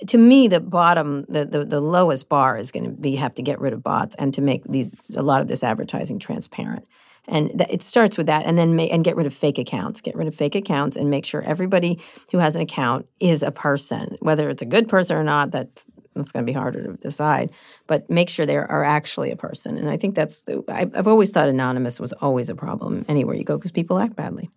to 0.06 0.18
me, 0.18 0.48
the 0.48 0.60
bottom, 0.60 1.24
the 1.28 1.44
the, 1.44 1.64
the 1.64 1.80
lowest 1.80 2.28
bar 2.28 2.58
is 2.58 2.72
going 2.72 2.84
to 2.84 2.90
be 2.90 3.16
have 3.16 3.34
to 3.34 3.42
get 3.42 3.60
rid 3.60 3.72
of 3.72 3.82
bots 3.82 4.16
and 4.16 4.34
to 4.34 4.40
make 4.40 4.64
these 4.64 4.94
a 5.16 5.22
lot 5.22 5.42
of 5.42 5.48
this 5.48 5.62
advertising 5.62 6.18
transparent. 6.22 6.86
And 7.28 7.50
th- 7.56 7.70
it 7.70 7.82
starts 7.82 8.16
with 8.16 8.26
that, 8.26 8.46
and 8.46 8.58
then 8.58 8.74
ma- 8.74 8.82
and 8.82 9.04
get 9.04 9.14
rid 9.14 9.26
of 9.26 9.34
fake 9.34 9.58
accounts. 9.58 10.00
Get 10.00 10.16
rid 10.16 10.26
of 10.26 10.34
fake 10.34 10.56
accounts 10.56 10.96
and 10.96 11.08
make 11.08 11.24
sure 11.24 11.40
everybody 11.42 12.00
who 12.32 12.38
has 12.38 12.56
an 12.56 12.62
account 12.62 13.06
is 13.20 13.42
a 13.42 13.52
person, 13.52 14.16
whether 14.20 14.50
it's 14.50 14.62
a 14.62 14.66
good 14.66 14.88
person 14.88 15.16
or 15.16 15.22
not. 15.22 15.52
That's 15.52 15.86
that's 16.14 16.32
going 16.32 16.44
to 16.44 16.50
be 16.50 16.52
harder 16.52 16.82
to 16.82 16.92
decide. 16.94 17.50
But 17.86 18.10
make 18.10 18.28
sure 18.28 18.44
they 18.44 18.56
are 18.56 18.84
actually 18.84 19.30
a 19.30 19.36
person. 19.36 19.78
And 19.78 19.88
I 19.88 19.96
think 19.96 20.14
that's 20.14 20.42
the, 20.42 20.62
I, 20.68 20.90
I've 20.94 21.08
always 21.08 21.30
thought 21.30 21.48
anonymous 21.48 21.98
was 21.98 22.12
always 22.14 22.48
a 22.48 22.54
problem 22.54 23.04
anywhere 23.08 23.34
you 23.34 23.44
go 23.44 23.56
because 23.56 23.70
people 23.70 23.98
act 23.98 24.16
badly. 24.16 24.50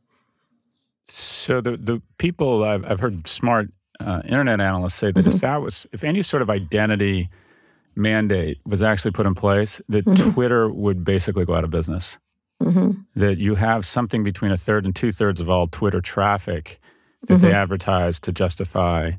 So 1.07 1.62
the 1.62 1.77
the 1.77 2.01
people 2.17 2.63
I've, 2.63 2.84
I've 2.89 3.00
heard 3.00 3.27
smart 3.27 3.69
uh, 4.00 4.22
internet 4.25 4.60
analysts 4.60 4.95
say 4.95 5.12
that 5.12 5.24
mm-hmm. 5.24 5.36
if 5.36 5.41
that 5.41 5.62
was 5.62 5.86
if 5.91 6.03
any 6.03 6.24
sort 6.24 6.41
of 6.41 6.50
identity 6.50 7.29
mandate 7.95 8.59
was 8.65 8.83
actually 8.83 9.11
put 9.11 9.25
in 9.25 9.35
place, 9.35 9.81
that 9.89 10.05
mm-hmm. 10.05 10.31
Twitter 10.31 10.69
would 10.69 11.03
basically 11.03 11.45
go 11.45 11.55
out 11.55 11.63
of 11.63 11.69
business. 11.69 12.17
Mm-hmm. 12.61 12.91
That 13.15 13.37
you 13.37 13.55
have 13.55 13.85
something 13.85 14.23
between 14.23 14.51
a 14.51 14.57
third 14.57 14.85
and 14.85 14.95
two 14.95 15.11
thirds 15.11 15.41
of 15.41 15.49
all 15.49 15.67
Twitter 15.67 15.99
traffic 15.99 16.79
that 17.27 17.41
they 17.41 17.47
mm-hmm. 17.47 17.55
advertise 17.55 18.19
to 18.21 18.31
justify 18.31 19.11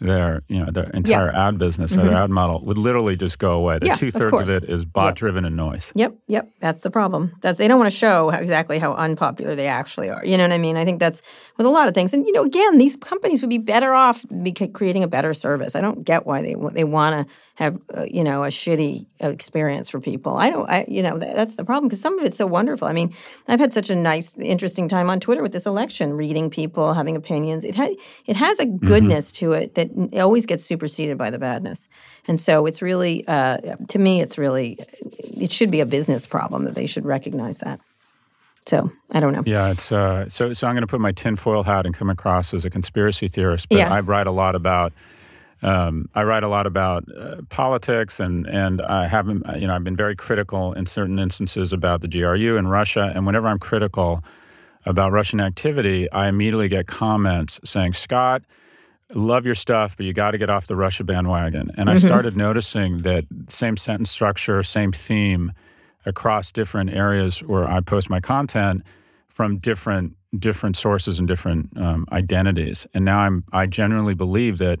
their 0.00 0.42
you 0.48 0.58
know 0.58 0.70
their 0.70 0.88
entire 0.90 1.30
ad 1.30 1.58
business 1.58 1.92
mm-hmm. 1.92 2.00
or 2.00 2.10
their 2.10 2.16
ad 2.16 2.30
model 2.30 2.64
would 2.64 2.78
literally 2.78 3.16
just 3.16 3.38
go 3.38 3.52
away. 3.52 3.78
The 3.78 3.86
yeah, 3.86 3.94
two 3.94 4.10
thirds 4.10 4.40
of, 4.40 4.48
of, 4.48 4.50
it 4.50 4.64
is 4.64 4.84
bot 4.84 5.14
driven 5.14 5.44
and 5.44 5.56
noise. 5.56 5.92
Yep, 5.94 6.16
yep. 6.26 6.50
That's 6.60 6.80
the 6.80 6.90
problem. 6.90 7.36
That's 7.42 7.58
they 7.58 7.68
don't 7.68 7.78
want 7.78 7.92
to 7.92 7.96
show 7.96 8.30
how, 8.30 8.38
exactly 8.38 8.78
how 8.78 8.94
unpopular 8.94 9.54
they 9.54 9.66
actually 9.66 10.08
are. 10.08 10.24
You 10.24 10.38
know 10.38 10.44
what 10.44 10.52
I 10.52 10.58
mean? 10.58 10.76
I 10.76 10.84
think 10.84 11.00
that's 11.00 11.22
with 11.58 11.66
a 11.66 11.70
lot 11.70 11.86
of 11.86 11.94
things. 11.94 12.14
And 12.14 12.26
you 12.26 12.32
know, 12.32 12.44
again, 12.44 12.78
these 12.78 12.96
companies 12.96 13.42
would 13.42 13.50
be 13.50 13.58
better 13.58 13.92
off 13.92 14.24
creating 14.72 15.04
a 15.04 15.08
better 15.08 15.34
service. 15.34 15.76
I 15.76 15.82
don't 15.82 16.02
get 16.02 16.26
why 16.26 16.40
they 16.40 16.56
they 16.72 16.84
want 16.84 17.28
to 17.28 17.34
have 17.60 17.78
uh, 17.94 18.06
you 18.10 18.24
know 18.24 18.42
a 18.42 18.48
shitty 18.48 19.06
experience 19.20 19.90
for 19.90 20.00
people. 20.00 20.36
I 20.36 20.50
don't. 20.50 20.68
I 20.68 20.86
you 20.88 21.02
know 21.02 21.18
that, 21.18 21.34
that's 21.36 21.54
the 21.54 21.64
problem 21.64 21.88
because 21.88 22.00
some 22.00 22.18
of 22.18 22.24
it's 22.24 22.36
so 22.36 22.46
wonderful. 22.46 22.88
I 22.88 22.92
mean, 22.92 23.12
I've 23.48 23.60
had 23.60 23.72
such 23.72 23.90
a 23.90 23.94
nice, 23.94 24.36
interesting 24.38 24.88
time 24.88 25.10
on 25.10 25.20
Twitter 25.20 25.42
with 25.42 25.52
this 25.52 25.66
election, 25.66 26.16
reading 26.16 26.50
people, 26.50 26.94
having 26.94 27.16
opinions. 27.16 27.64
It 27.64 27.74
has 27.74 27.94
it 28.26 28.36
has 28.36 28.58
a 28.58 28.64
mm-hmm. 28.64 28.86
goodness 28.86 29.30
mm-hmm. 29.30 29.46
to 29.46 29.52
it 29.52 29.74
that 29.74 30.20
always 30.20 30.46
gets 30.46 30.64
superseded 30.64 31.18
by 31.18 31.30
the 31.30 31.38
badness. 31.38 31.88
And 32.26 32.40
so 32.40 32.66
it's 32.66 32.82
really, 32.82 33.26
uh, 33.26 33.58
to 33.88 33.98
me, 33.98 34.20
it's 34.20 34.38
really, 34.38 34.78
it 35.22 35.50
should 35.50 35.70
be 35.70 35.80
a 35.80 35.86
business 35.86 36.26
problem 36.26 36.64
that 36.64 36.74
they 36.74 36.86
should 36.86 37.04
recognize 37.04 37.58
that. 37.58 37.80
So 38.66 38.92
I 39.10 39.20
don't 39.20 39.32
know. 39.32 39.42
Yeah, 39.46 39.70
it's 39.70 39.90
uh, 39.90 40.28
so. 40.28 40.52
So 40.52 40.66
I'm 40.66 40.74
going 40.74 40.82
to 40.82 40.86
put 40.86 41.00
my 41.00 41.12
tinfoil 41.12 41.64
hat 41.64 41.86
and 41.86 41.94
come 41.94 42.08
across 42.08 42.54
as 42.54 42.64
a 42.64 42.70
conspiracy 42.70 43.26
theorist, 43.26 43.68
but 43.68 43.78
yeah. 43.78 43.92
I 43.92 44.00
write 44.00 44.26
a 44.26 44.30
lot 44.30 44.54
about 44.54 44.92
um, 45.62 46.08
I 46.14 46.22
write 46.22 46.42
a 46.42 46.48
lot 46.48 46.66
about 46.66 47.04
uh, 47.14 47.42
politics, 47.48 48.18
and 48.20 48.46
and 48.46 48.80
I 48.80 49.06
haven't 49.06 49.44
you 49.60 49.66
know 49.66 49.74
I've 49.74 49.84
been 49.84 49.96
very 49.96 50.16
critical 50.16 50.72
in 50.72 50.86
certain 50.86 51.18
instances 51.18 51.72
about 51.72 52.00
the 52.00 52.08
GRU 52.08 52.56
in 52.56 52.68
Russia, 52.68 53.12
and 53.14 53.26
whenever 53.26 53.48
I'm 53.48 53.58
critical 53.58 54.24
about 54.86 55.12
Russian 55.12 55.40
activity, 55.40 56.10
I 56.10 56.28
immediately 56.28 56.68
get 56.68 56.86
comments 56.86 57.60
saying, 57.64 57.92
"Scott, 57.92 58.42
love 59.14 59.44
your 59.44 59.54
stuff, 59.54 59.96
but 59.96 60.06
you 60.06 60.14
got 60.14 60.30
to 60.30 60.38
get 60.38 60.48
off 60.48 60.66
the 60.66 60.76
Russia 60.76 61.04
bandwagon." 61.04 61.70
And 61.76 61.88
mm-hmm. 61.88 61.90
I 61.90 61.96
started 61.96 62.36
noticing 62.36 63.02
that 63.02 63.24
same 63.48 63.76
sentence 63.76 64.10
structure, 64.10 64.62
same 64.62 64.92
theme 64.92 65.52
across 66.06 66.52
different 66.52 66.90
areas 66.90 67.42
where 67.42 67.68
I 67.68 67.80
post 67.80 68.08
my 68.08 68.20
content 68.20 68.82
from 69.28 69.58
different 69.58 70.16
different 70.38 70.76
sources 70.76 71.18
and 71.18 71.28
different 71.28 71.76
um, 71.76 72.06
identities. 72.12 72.86
And 72.94 73.04
now 73.04 73.18
I'm 73.18 73.44
I 73.52 73.66
genuinely 73.66 74.14
believe 74.14 74.56
that 74.58 74.80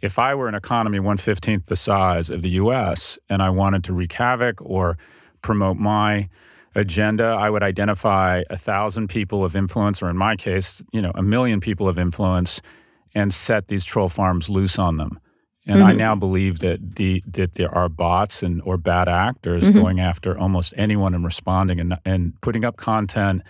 if 0.00 0.18
I 0.18 0.34
were 0.34 0.48
an 0.48 0.54
economy 0.54 0.98
115th 0.98 1.66
the 1.66 1.76
size 1.76 2.30
of 2.30 2.42
the 2.42 2.50
US 2.50 3.18
and 3.28 3.42
I 3.42 3.50
wanted 3.50 3.84
to 3.84 3.92
wreak 3.92 4.12
havoc 4.14 4.60
or 4.62 4.98
promote 5.42 5.76
my 5.76 6.28
agenda, 6.74 7.24
I 7.24 7.50
would 7.50 7.62
identify 7.62 8.42
a 8.48 8.56
thousand 8.56 9.08
people 9.08 9.44
of 9.44 9.56
influence, 9.56 10.02
or 10.02 10.08
in 10.08 10.16
my 10.16 10.36
case, 10.36 10.82
you 10.92 11.02
know, 11.02 11.12
a 11.14 11.22
million 11.22 11.60
people 11.60 11.88
of 11.88 11.98
influence, 11.98 12.60
and 13.14 13.34
set 13.34 13.68
these 13.68 13.84
troll 13.84 14.08
farms 14.08 14.48
loose 14.48 14.78
on 14.78 14.96
them. 14.96 15.18
And 15.66 15.80
mm-hmm. 15.80 15.88
I 15.88 15.92
now 15.92 16.14
believe 16.14 16.60
that 16.60 16.96
the 16.96 17.22
that 17.26 17.54
there 17.54 17.72
are 17.74 17.88
bots 17.88 18.42
and 18.42 18.62
or 18.64 18.76
bad 18.76 19.08
actors 19.08 19.64
mm-hmm. 19.64 19.78
going 19.78 20.00
after 20.00 20.38
almost 20.38 20.72
anyone 20.76 21.14
and 21.14 21.24
responding 21.24 21.80
and 21.80 21.98
and 22.04 22.40
putting 22.40 22.64
up 22.64 22.76
content 22.76 23.42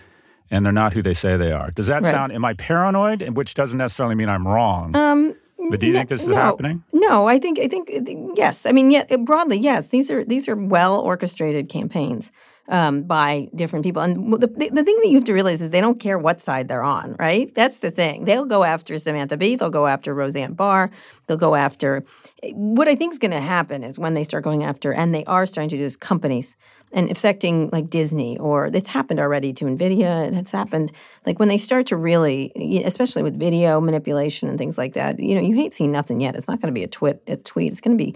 and 0.49 0.65
they're 0.65 0.73
not 0.73 0.93
who 0.93 1.01
they 1.01 1.13
say 1.13 1.37
they 1.37 1.53
are. 1.53 1.71
Does 1.71 1.87
that 1.87 2.03
right. 2.03 2.11
sound? 2.11 2.33
Am 2.33 2.43
I 2.43 2.53
paranoid? 2.53 3.37
Which 3.37 3.53
doesn't 3.53 3.77
necessarily 3.77 4.15
mean 4.15 4.27
I'm 4.27 4.45
wrong. 4.45 4.93
Um, 4.95 5.35
but 5.71 5.79
do 5.79 5.87
you 5.87 5.93
no, 5.93 5.99
think 5.99 6.09
this 6.09 6.21
is 6.23 6.27
no, 6.27 6.35
happening? 6.35 6.83
No, 6.93 7.27
I 7.27 7.39
think 7.39 7.57
I 7.59 7.67
think 7.67 7.89
yes. 8.35 8.65
I 8.65 8.71
mean, 8.71 8.91
yeah, 8.91 9.05
broadly, 9.17 9.57
yes. 9.57 9.87
These 9.87 10.11
are 10.11 10.23
these 10.23 10.47
are 10.47 10.55
well 10.55 10.99
orchestrated 10.99 11.69
campaigns 11.69 12.31
um, 12.71 13.03
by 13.03 13.49
different 13.53 13.83
people. 13.83 14.01
And 14.01 14.33
the, 14.33 14.47
the 14.47 14.83
thing 14.83 14.99
that 15.01 15.07
you 15.07 15.15
have 15.15 15.25
to 15.25 15.33
realize 15.33 15.61
is 15.61 15.69
they 15.69 15.81
don't 15.81 15.99
care 15.99 16.17
what 16.17 16.39
side 16.39 16.69
they're 16.69 16.81
on, 16.81 17.15
right? 17.19 17.53
That's 17.53 17.79
the 17.79 17.91
thing. 17.91 18.23
They'll 18.23 18.45
go 18.45 18.63
after 18.63 18.97
Samantha 18.97 19.35
Bee. 19.37 19.57
They'll 19.57 19.69
go 19.69 19.87
after 19.87 20.15
Roseanne 20.15 20.53
Barr. 20.53 20.89
They'll 21.27 21.37
go 21.37 21.53
after. 21.53 22.05
What 22.53 22.87
I 22.87 22.95
think 22.95 23.11
is 23.11 23.19
going 23.19 23.31
to 23.31 23.41
happen 23.41 23.83
is 23.83 23.99
when 23.99 24.13
they 24.13 24.23
start 24.23 24.43
going 24.43 24.63
after, 24.63 24.93
and 24.93 25.13
they 25.13 25.25
are 25.25 25.45
starting 25.45 25.69
to 25.69 25.77
do, 25.77 25.83
is 25.83 25.97
companies 25.97 26.55
and 26.93 27.11
affecting 27.11 27.69
like 27.71 27.89
Disney 27.89 28.37
or 28.37 28.67
it's 28.67 28.89
happened 28.89 29.19
already 29.19 29.53
to 29.53 29.65
Nvidia 29.65 30.25
and 30.25 30.37
it's 30.37 30.51
happened 30.51 30.91
like 31.25 31.39
when 31.39 31.47
they 31.47 31.57
start 31.57 31.87
to 31.87 31.95
really 31.95 32.51
especially 32.83 33.23
with 33.23 33.37
video 33.37 33.79
manipulation 33.79 34.49
and 34.49 34.57
things 34.57 34.77
like 34.77 34.93
that 34.93 35.19
you 35.19 35.35
know 35.35 35.41
you 35.41 35.55
ain't 35.61 35.73
seen 35.73 35.91
nothing 35.91 36.19
yet 36.19 36.35
it's 36.35 36.49
not 36.49 36.59
going 36.59 36.73
to 36.73 36.77
be 36.77 36.83
a 36.83 36.87
tweet 36.87 37.17
a 37.27 37.37
tweet 37.37 37.71
it's 37.71 37.79
going 37.79 37.97
to 37.97 38.03
be 38.03 38.13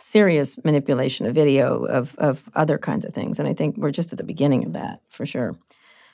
serious 0.00 0.62
manipulation 0.64 1.26
of 1.26 1.34
video 1.34 1.84
of 1.84 2.14
of 2.18 2.42
other 2.54 2.78
kinds 2.78 3.04
of 3.04 3.12
things 3.12 3.38
and 3.38 3.48
I 3.48 3.54
think 3.54 3.76
we're 3.76 3.90
just 3.90 4.12
at 4.12 4.18
the 4.18 4.24
beginning 4.24 4.64
of 4.64 4.72
that 4.72 5.00
for 5.08 5.26
sure. 5.26 5.58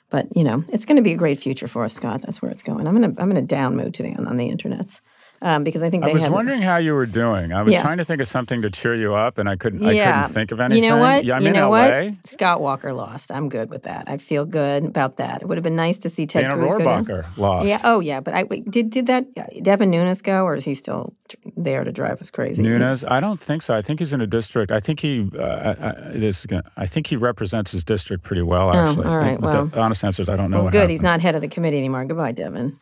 But 0.09 0.35
you 0.35 0.43
know 0.43 0.63
it's 0.69 0.85
going 0.85 0.97
to 0.97 1.01
be 1.01 1.13
a 1.13 1.17
great 1.17 1.39
future 1.39 1.67
for 1.67 1.83
us 1.83 1.93
Scott. 1.93 2.21
That's 2.21 2.41
where 2.41 2.51
it's 2.51 2.63
going. 2.63 2.87
I'm 2.87 2.95
going 2.95 3.15
to 3.15 3.21
I'm 3.21 3.31
in 3.31 3.37
a 3.37 3.41
down 3.41 3.75
mood 3.75 3.93
today 3.93 4.15
on, 4.17 4.27
on 4.27 4.37
the 4.37 4.49
internet 4.49 4.99
um, 5.41 5.63
because 5.63 5.83
I 5.83 5.89
think 5.89 6.03
they 6.03 6.11
I 6.11 6.13
was 6.13 6.29
wondering 6.29 6.61
how 6.61 6.77
you 6.77 6.93
were 6.93 7.05
doing. 7.05 7.53
I 7.53 7.61
was 7.61 7.73
yeah. 7.73 7.81
trying 7.81 7.97
to 7.99 8.05
think 8.05 8.21
of 8.21 8.27
something 8.27 8.61
to 8.63 8.69
cheer 8.69 8.95
you 8.95 9.13
up, 9.13 9.37
and 9.37 9.47
I 9.47 9.55
couldn't. 9.55 9.81
Yeah. 9.83 9.89
I 9.89 10.21
couldn't 10.21 10.33
think 10.33 10.51
of 10.51 10.59
anything. 10.59 10.83
You 10.83 10.89
know 10.89 10.97
what? 10.97 11.25
Yeah, 11.25 11.35
I'm 11.35 11.43
you 11.43 11.49
in 11.49 11.53
know 11.53 11.69
LA. 11.69 12.09
what? 12.09 12.27
Scott 12.27 12.61
Walker 12.61 12.93
lost. 12.93 13.31
I'm 13.31 13.49
good 13.49 13.69
with 13.69 13.83
that. 13.83 14.05
I 14.07 14.17
feel 14.17 14.45
good 14.45 14.85
about 14.85 15.17
that. 15.17 15.41
It 15.41 15.47
would 15.47 15.57
have 15.57 15.63
been 15.63 15.75
nice 15.75 15.97
to 15.99 16.09
see 16.09 16.25
Ted 16.25 16.43
Dana 16.43 16.55
Cruz 16.55 16.73
Rohrabacher 16.73 17.05
go 17.05 17.21
down. 17.21 17.31
lost. 17.37 17.67
Yeah. 17.67 17.81
Oh 17.83 17.99
yeah. 17.99 18.19
But 18.19 18.33
I 18.33 18.43
wait, 18.43 18.69
did 18.69 18.89
did 18.89 19.05
that 19.07 19.27
Devin 19.63 19.91
Nunes 19.91 20.21
go, 20.21 20.43
or 20.43 20.55
is 20.55 20.65
he 20.65 20.73
still 20.73 21.13
there 21.55 21.83
to 21.83 21.91
drive 21.91 22.19
us 22.19 22.31
crazy? 22.31 22.63
Nunes? 22.63 23.03
I 23.03 23.19
don't 23.19 23.39
think 23.39 23.61
so. 23.61 23.75
I 23.75 23.81
think 23.81 23.99
he's 23.99 24.13
in 24.13 24.21
a 24.21 24.27
district. 24.27 24.71
I 24.71 24.79
think 24.79 25.01
he 25.01 25.29
uh, 25.37 25.75
I, 25.79 25.89
it 26.15 26.23
is. 26.23 26.47
I 26.75 26.87
think 26.87 27.07
he 27.07 27.15
represents 27.15 27.71
his 27.71 27.83
district 27.83 28.23
pretty 28.23 28.41
well. 28.41 28.69
Oh, 28.69 28.89
actually. 28.89 29.05
Oh, 29.05 29.09
all 29.09 29.17
right. 29.17 29.39
Well, 29.39 29.67
the 29.67 29.79
honest 29.79 30.03
answer 30.03 30.23
is 30.23 30.29
I 30.29 30.35
don't 30.35 30.49
know. 30.49 30.63
Well, 30.63 30.71
good. 30.71 30.77
Happened. 30.77 30.91
He's 30.91 31.03
not 31.03 31.21
head 31.21 31.35
of 31.35 31.41
the 31.41 31.47
committee 31.47 31.77
anymore. 31.77 32.05
Goodbye, 32.05 32.31
Devin. 32.31 32.79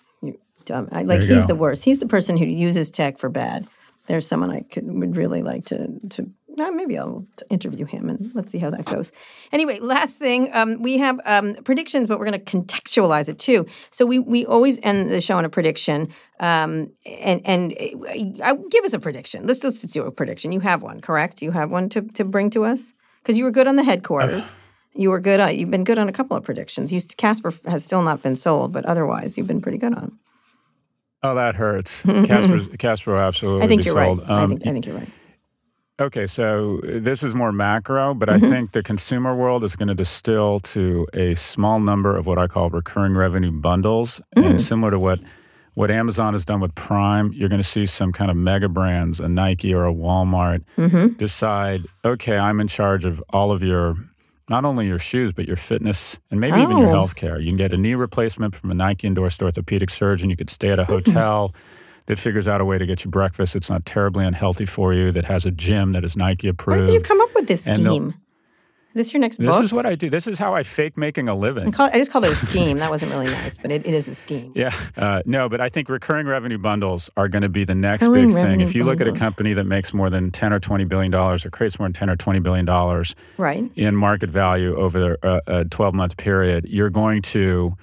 Dumb. 0.66 0.90
I, 0.92 1.04
like 1.04 1.22
he's 1.22 1.44
go. 1.44 1.48
the 1.48 1.56
worst. 1.56 1.84
He's 1.84 2.00
the 2.00 2.08
person 2.08 2.38
who 2.38 2.46
uses 2.46 2.90
tech 2.90 3.18
for 3.18 3.30
bad. 3.30 3.68
There's 4.08 4.28
someone 4.28 4.52
I 4.52 4.62
could 4.62 4.86
would 4.86 5.16
really 5.16 5.42
like 5.42 5.66
to 5.66 6.00
to 6.10 6.30
uh, 6.60 6.72
maybe 6.72 6.98
I'll 6.98 7.26
interview 7.50 7.86
him 7.86 8.10
and 8.10 8.32
let's 8.34 8.52
see 8.52 8.60
how 8.60 8.70
that 8.70 8.86
goes. 8.86 9.12
Anyway, 9.52 9.80
last 9.80 10.18
thing, 10.18 10.50
um, 10.54 10.82
we 10.82 10.98
have 10.98 11.20
um, 11.26 11.56
predictions, 11.64 12.08
but 12.08 12.20
we're 12.20 12.26
going 12.26 12.40
to 12.40 12.58
contextualize 12.58 13.30
it 13.30 13.40
too. 13.40 13.66
So 13.90 14.06
we 14.06 14.20
we 14.20 14.46
always 14.46 14.80
end 14.84 15.12
the 15.12 15.22
show 15.22 15.38
on 15.38 15.46
a 15.46 15.50
prediction, 15.50 16.10
um, 16.40 16.92
and 17.06 17.42
and 17.46 17.74
uh, 18.42 18.56
give 18.70 18.86
us 18.86 18.94
a 18.94 19.00
prediction. 19.00 19.46
Let's 19.46 19.60
just 19.60 19.92
do 19.94 20.04
a 20.04 20.12
prediction. 20.12 20.52
You 20.52 20.62
have 20.62 20.82
one, 20.82 21.02
correct? 21.02 21.42
You 21.42 21.52
have 21.52 21.72
one 21.72 21.90
to 21.90 22.02
to 22.02 22.24
bring 22.24 22.50
to 22.52 22.66
us 22.66 22.94
because 23.22 23.38
you 23.38 23.44
were 23.44 23.52
good 23.52 23.68
on 23.68 23.76
the 23.76 23.84
headquarters. 23.84 24.54
you 24.94 25.10
were 25.10 25.20
good. 25.20 25.40
On, 25.40 25.56
you've 25.56 25.72
been 25.72 25.84
good 25.84 26.00
on 26.00 26.08
a 26.08 26.14
couple 26.14 26.38
of 26.38 26.44
predictions. 26.44 26.94
You, 26.94 27.02
Casper 27.18 27.54
has 27.66 27.84
still 27.84 28.02
not 28.02 28.24
been 28.24 28.36
sold, 28.36 28.72
but 28.72 28.86
otherwise 28.86 29.38
you've 29.38 29.48
been 29.48 29.62
pretty 29.62 29.78
good 29.78 29.94
on. 29.94 30.18
Oh, 31.26 31.36
that 31.36 31.56
hurts. 31.56 32.04
Casper, 32.04 32.66
Casper 32.78 33.16
absolutely. 33.18 33.64
I 33.64 33.68
think 33.68 33.86
you're 33.86 33.96
sold. 33.96 34.20
right. 34.20 34.30
Um, 34.30 34.44
I, 34.44 34.48
think, 34.48 34.68
I 34.68 34.72
think 34.72 34.86
you're 34.86 34.98
right. 34.98 35.10
Okay, 35.98 36.28
so 36.28 36.82
this 36.84 37.24
is 37.24 37.34
more 37.34 37.54
macro, 37.54 38.14
but 38.14 38.28
mm-hmm. 38.28 38.46
I 38.46 38.50
think 38.50 38.74
the 38.74 38.84
consumer 38.84 39.34
world 39.34 39.64
is 39.64 39.78
going 39.78 39.88
to 39.88 39.96
distill 39.96 40.60
to 40.60 41.08
a 41.14 41.36
small 41.36 41.80
number 41.80 42.18
of 42.18 42.26
what 42.26 42.38
I 42.38 42.48
call 42.48 42.70
recurring 42.70 43.16
revenue 43.16 43.52
bundles. 43.52 44.20
Mm-hmm. 44.36 44.48
And 44.50 44.62
similar 44.62 44.92
to 44.92 45.00
what, 45.00 45.22
what 45.74 45.90
Amazon 45.90 46.34
has 46.34 46.44
done 46.44 46.60
with 46.60 46.76
Prime, 46.76 47.32
you're 47.32 47.48
going 47.48 47.62
to 47.62 47.68
see 47.68 47.86
some 47.86 48.12
kind 48.12 48.30
of 48.30 48.36
mega 48.36 48.68
brands, 48.68 49.22
a 49.22 49.30
Nike 49.30 49.74
or 49.74 49.86
a 49.86 49.94
Walmart, 49.94 50.66
mm-hmm. 50.78 51.14
decide, 51.14 51.86
okay, 52.04 52.38
I'm 52.38 52.60
in 52.60 52.68
charge 52.68 53.06
of 53.06 53.24
all 53.30 53.54
of 53.54 53.64
your 53.64 53.96
not 54.50 54.66
only 54.66 54.88
your 54.88 55.00
shoes, 55.00 55.34
but 55.34 55.48
your 55.48 55.56
fitness 55.56 56.20
and 56.30 56.40
maybe 56.40 56.62
even 56.62 56.78
your 56.78 56.90
Oh. 56.90 56.94
health 56.94 57.16
care. 57.16 57.40
You 57.40 57.48
can 57.48 57.58
get 57.58 57.74
a 57.74 57.78
knee 57.78 57.96
replacement 57.96 58.56
from 58.56 58.72
a 58.72 58.74
Nike 58.74 59.08
endorsed 59.08 59.42
orthopedic 59.42 59.90
surgeon. 59.90 60.30
You 60.30 60.38
could 60.38 60.50
stay 60.50 60.70
at 60.70 60.80
a 60.80 60.86
hmm. 60.86 60.94
hotel 60.94 61.54
that 62.06 62.20
figures 62.20 62.48
out 62.48 62.62
a 62.62 62.66
way 62.66 62.78
to 62.78 62.86
get 62.86 63.04
you 63.04 63.10
breakfast. 63.10 63.56
It's 63.56 63.70
not 63.70 63.86
terribly 63.86 64.26
unhealthy 64.26 64.66
for 64.66 64.94
you, 64.94 65.12
that 65.12 65.26
has 65.26 65.46
a 65.46 65.52
gym 65.52 65.94
that 65.94 66.04
is 66.04 66.16
Nike 66.16 66.48
approved. 66.48 66.82
Where 66.82 66.86
did 66.86 66.94
you 66.94 67.02
come 67.02 67.20
up 67.22 67.34
with 67.34 67.48
this 67.48 67.64
scheme? 67.64 68.14
Is 68.96 69.08
this 69.08 69.14
your 69.14 69.20
next 69.20 69.38
this 69.40 69.50
book? 69.50 69.62
is 69.62 69.74
what 69.74 69.86
I 69.86 69.96
do. 69.96 70.10
This 70.10 70.26
is 70.26 70.40
how 70.40 70.56
I 70.56 70.64
fake 70.64 70.96
making 70.96 71.28
a 71.28 71.36
living. 71.36 71.68
I, 71.68 71.72
call 71.72 71.88
I 71.92 71.98
just 71.98 72.12
called 72.14 72.24
it 72.24 72.32
a 72.32 72.36
scheme. 72.36 72.78
That 72.78 72.90
wasn't 72.90 73.12
really 73.12 73.26
nice, 73.26 73.58
but 73.58 73.70
it, 73.70 73.86
it 73.86 73.94
is 73.94 74.08
a 74.08 74.16
scheme. 74.16 74.54
Yeah, 74.56 74.74
uh, 74.96 75.22
no, 75.26 75.50
but 75.50 75.60
I 75.60 75.68
think 75.68 75.90
recurring 75.90 76.28
revenue 76.28 76.58
bundles 76.58 77.10
are 77.18 77.28
going 77.28 77.42
to 77.42 77.50
be 77.50 77.66
the 77.66 77.76
next 77.76 78.04
Recurring 78.04 78.28
big 78.30 78.36
thing. 78.38 78.62
If 78.62 78.74
you 78.74 78.86
look 78.86 79.02
at 79.02 79.08
a 79.10 79.12
company 79.12 79.52
that 79.52 79.66
makes 79.66 79.94
more 79.94 80.10
than 80.10 80.32
ten 80.32 80.54
or 80.54 80.62
twenty 80.62 80.86
billion 80.86 81.12
dollars, 81.12 81.46
or 81.46 81.50
creates 81.50 81.78
more 81.78 81.90
than 81.90 81.94
ten 81.94 82.10
or 82.10 82.16
twenty 82.16 82.40
billion 82.40 82.64
dollars 82.64 83.16
Right. 83.38 83.70
in 83.76 83.98
market 83.98 84.30
value 84.30 84.74
over 84.78 85.18
a, 85.22 85.42
a 85.46 85.66
twelve 85.66 85.94
month 85.94 86.16
period, 86.16 86.66
you're 86.70 86.90
going 86.90 87.22
to. 87.24 87.76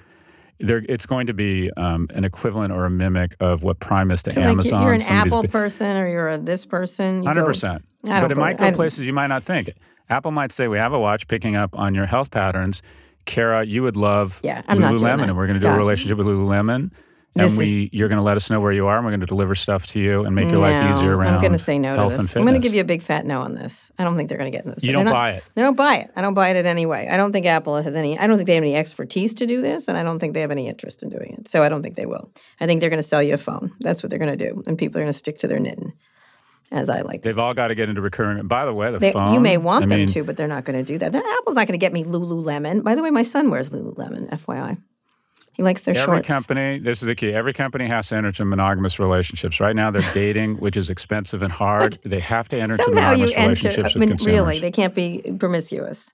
There, 0.59 0.81
it's 0.87 1.05
going 1.05 1.27
to 1.27 1.33
be 1.33 1.69
um, 1.77 2.07
an 2.13 2.23
equivalent 2.23 2.71
or 2.73 2.85
a 2.85 2.89
mimic 2.89 3.35
of 3.39 3.61
what 3.63 3.79
Prime 3.79 4.09
is 4.11 4.23
to 4.23 4.31
So 4.31 4.39
like 4.39 4.49
Amazon. 4.49 4.81
you're 4.83 4.93
an 4.93 5.01
Apple 5.01 5.43
person 5.47 5.95
or 5.97 6.07
you're 6.07 6.29
a 6.29 6.37
this 6.39 6.65
person. 6.65 7.23
Hundred 7.23 7.45
percent. 7.45 7.83
But 8.01 8.31
it 8.31 8.37
might 8.37 8.57
go 8.57 8.71
places 8.71 9.05
you 9.05 9.13
might 9.13 9.27
not 9.27 9.43
think. 9.43 9.71
Apple 10.09 10.31
might 10.31 10.51
say, 10.51 10.67
"We 10.67 10.77
have 10.77 10.93
a 10.93 10.99
watch 10.99 11.27
picking 11.27 11.55
up 11.55 11.77
on 11.77 11.95
your 11.95 12.05
health 12.05 12.31
patterns." 12.31 12.81
Kara, 13.25 13.65
you 13.65 13.83
would 13.83 13.95
love 13.95 14.41
Yeah, 14.43 14.63
I'm 14.67 14.79
Lululemon, 14.79 15.23
and 15.23 15.37
we're 15.37 15.47
going 15.47 15.59
to 15.59 15.65
do 15.65 15.67
a 15.67 15.77
relationship 15.77 16.17
with 16.17 16.27
Lululemon. 16.27 16.91
And 17.35 17.45
This 17.45 17.57
we, 17.57 17.89
you're 17.91 18.09
going 18.09 18.19
to 18.19 18.23
let 18.23 18.37
us 18.37 18.51
know 18.51 18.59
where 18.59 18.71
you 18.71 18.85
are, 18.85 18.95
and 18.95 19.03
we're 19.03 19.09
going 19.11 19.21
to 19.21 19.25
deliver 19.25 19.55
stuff 19.55 19.87
to 19.87 19.99
you 19.99 20.23
and 20.23 20.35
make 20.35 20.45
your 20.45 20.59
life 20.59 20.95
easier 20.95 21.17
around 21.17 21.33
I'm 21.33 21.41
going 21.41 21.53
to 21.53 21.57
say 21.57 21.79
no 21.79 21.95
to 21.95 22.15
this. 22.15 22.35
I'm 22.35 22.43
going 22.43 22.53
to 22.53 22.59
give 22.59 22.75
you 22.75 22.81
a 22.81 22.83
big 22.83 23.01
fat 23.01 23.25
no 23.25 23.41
on 23.41 23.55
this. 23.55 23.91
I 23.97 24.03
don't 24.03 24.15
think 24.15 24.29
they're 24.29 24.37
going 24.37 24.51
to 24.51 24.55
get 24.55 24.65
in 24.65 24.71
this. 24.71 24.83
You 24.83 24.91
don't 24.91 25.05
not- 25.05 25.13
buy 25.13 25.31
it. 25.31 25.43
They 25.55 25.63
don't 25.63 25.75
buy 25.75 25.95
it. 25.95 26.11
I 26.15 26.21
don't 26.21 26.35
buy 26.35 26.49
it 26.49 26.57
in 26.57 26.67
any 26.67 26.85
way. 26.85 27.07
I 27.09 27.17
don't 27.17 27.31
think 27.31 27.47
Apple 27.47 27.75
has 27.81 27.95
any. 27.95 28.19
I 28.19 28.27
don't 28.27 28.35
think 28.35 28.45
they 28.45 28.53
have 28.53 28.63
any 28.63 28.75
expertise 28.75 29.33
to 29.35 29.47
do 29.47 29.61
this, 29.61 29.87
and 29.87 29.97
I 29.97 30.03
don't 30.03 30.19
think 30.19 30.35
they 30.35 30.41
have 30.41 30.51
any 30.51 30.67
interest 30.67 31.01
in 31.01 31.09
doing 31.09 31.35
it. 31.39 31.47
So 31.47 31.63
I 31.63 31.69
don't 31.69 31.81
think 31.81 31.95
they 31.95 32.05
will. 32.05 32.29
I 32.61 32.67
think 32.67 32.81
they're 32.81 32.91
going 32.91 33.01
to 33.01 33.07
sell 33.07 33.23
you 33.23 33.33
a 33.33 33.37
phone. 33.39 33.71
That's 33.79 34.03
what 34.03 34.11
they're 34.11 34.19
going 34.19 34.37
to 34.37 34.49
do, 34.49 34.61
and 34.67 34.77
people 34.77 34.99
are 34.99 35.03
going 35.03 35.11
to 35.11 35.17
stick 35.17 35.39
to 35.39 35.47
their 35.47 35.59
knitting, 35.59 35.93
as 36.73 36.89
I 36.89 37.01
like 37.01 37.21
to. 37.21 37.29
They've 37.29 37.39
all 37.39 37.53
got 37.53 37.67
to 37.69 37.75
get 37.75 37.87
into 37.87 38.01
recurring. 38.01 38.39
and 38.39 38.49
By 38.49 38.65
the 38.65 38.73
way, 38.73 38.91
the 38.91 38.99
They- 38.99 39.11
phone. 39.13 39.33
you 39.33 39.39
may 39.39 39.57
want 39.57 39.85
I 39.85 39.87
them 39.87 39.99
mean, 39.99 40.07
to, 40.07 40.23
but 40.23 40.35
they're 40.37 40.47
not 40.47 40.65
going 40.65 40.77
to 40.77 40.83
do 40.83 40.97
that. 40.97 41.11
Then 41.11 41.23
Apple's 41.39 41.55
not 41.55 41.67
going 41.67 41.79
to 41.79 41.83
get 41.83 41.93
me 41.93 42.03
Lululemon. 42.03 42.83
By 42.83 42.95
the 42.95 43.03
way, 43.03 43.11
my 43.11 43.23
son 43.23 43.49
wears 43.49 43.69
Lululemon. 43.69 44.29
FYI, 44.31 44.77
he 45.53 45.61
likes 45.63 45.83
their 45.83 45.95
Every 45.95 46.03
shorts. 46.05 46.29
Every 46.29 46.33
company, 46.41 46.79
this 46.79 47.01
is 47.03 47.07
the 47.07 47.15
key. 47.15 47.31
Every 47.31 47.53
company 47.53 47.87
has 47.87 48.07
to 48.09 48.15
enter 48.15 48.29
into 48.29 48.43
monogamous 48.45 48.97
relationships. 48.99 49.59
Right 49.59 49.75
now, 49.75 49.91
they're 49.91 50.13
dating, 50.13 50.57
which 50.57 50.75
is 50.75 50.89
expensive 50.89 51.41
and 51.43 51.51
hard. 51.53 51.99
They 52.03 52.19
have 52.21 52.49
to 52.49 52.57
enter 52.59 52.73
into 52.73 52.89
monogamous 52.89 53.31
enter. 53.31 53.41
relationships 53.43 53.77
I 53.77 53.87
with 53.93 53.95
mean, 53.97 54.09
consumers. 54.09 54.33
really, 54.39 54.59
they 54.59 54.71
can't 54.71 54.95
be 54.95 55.21
promiscuous. 55.39 56.13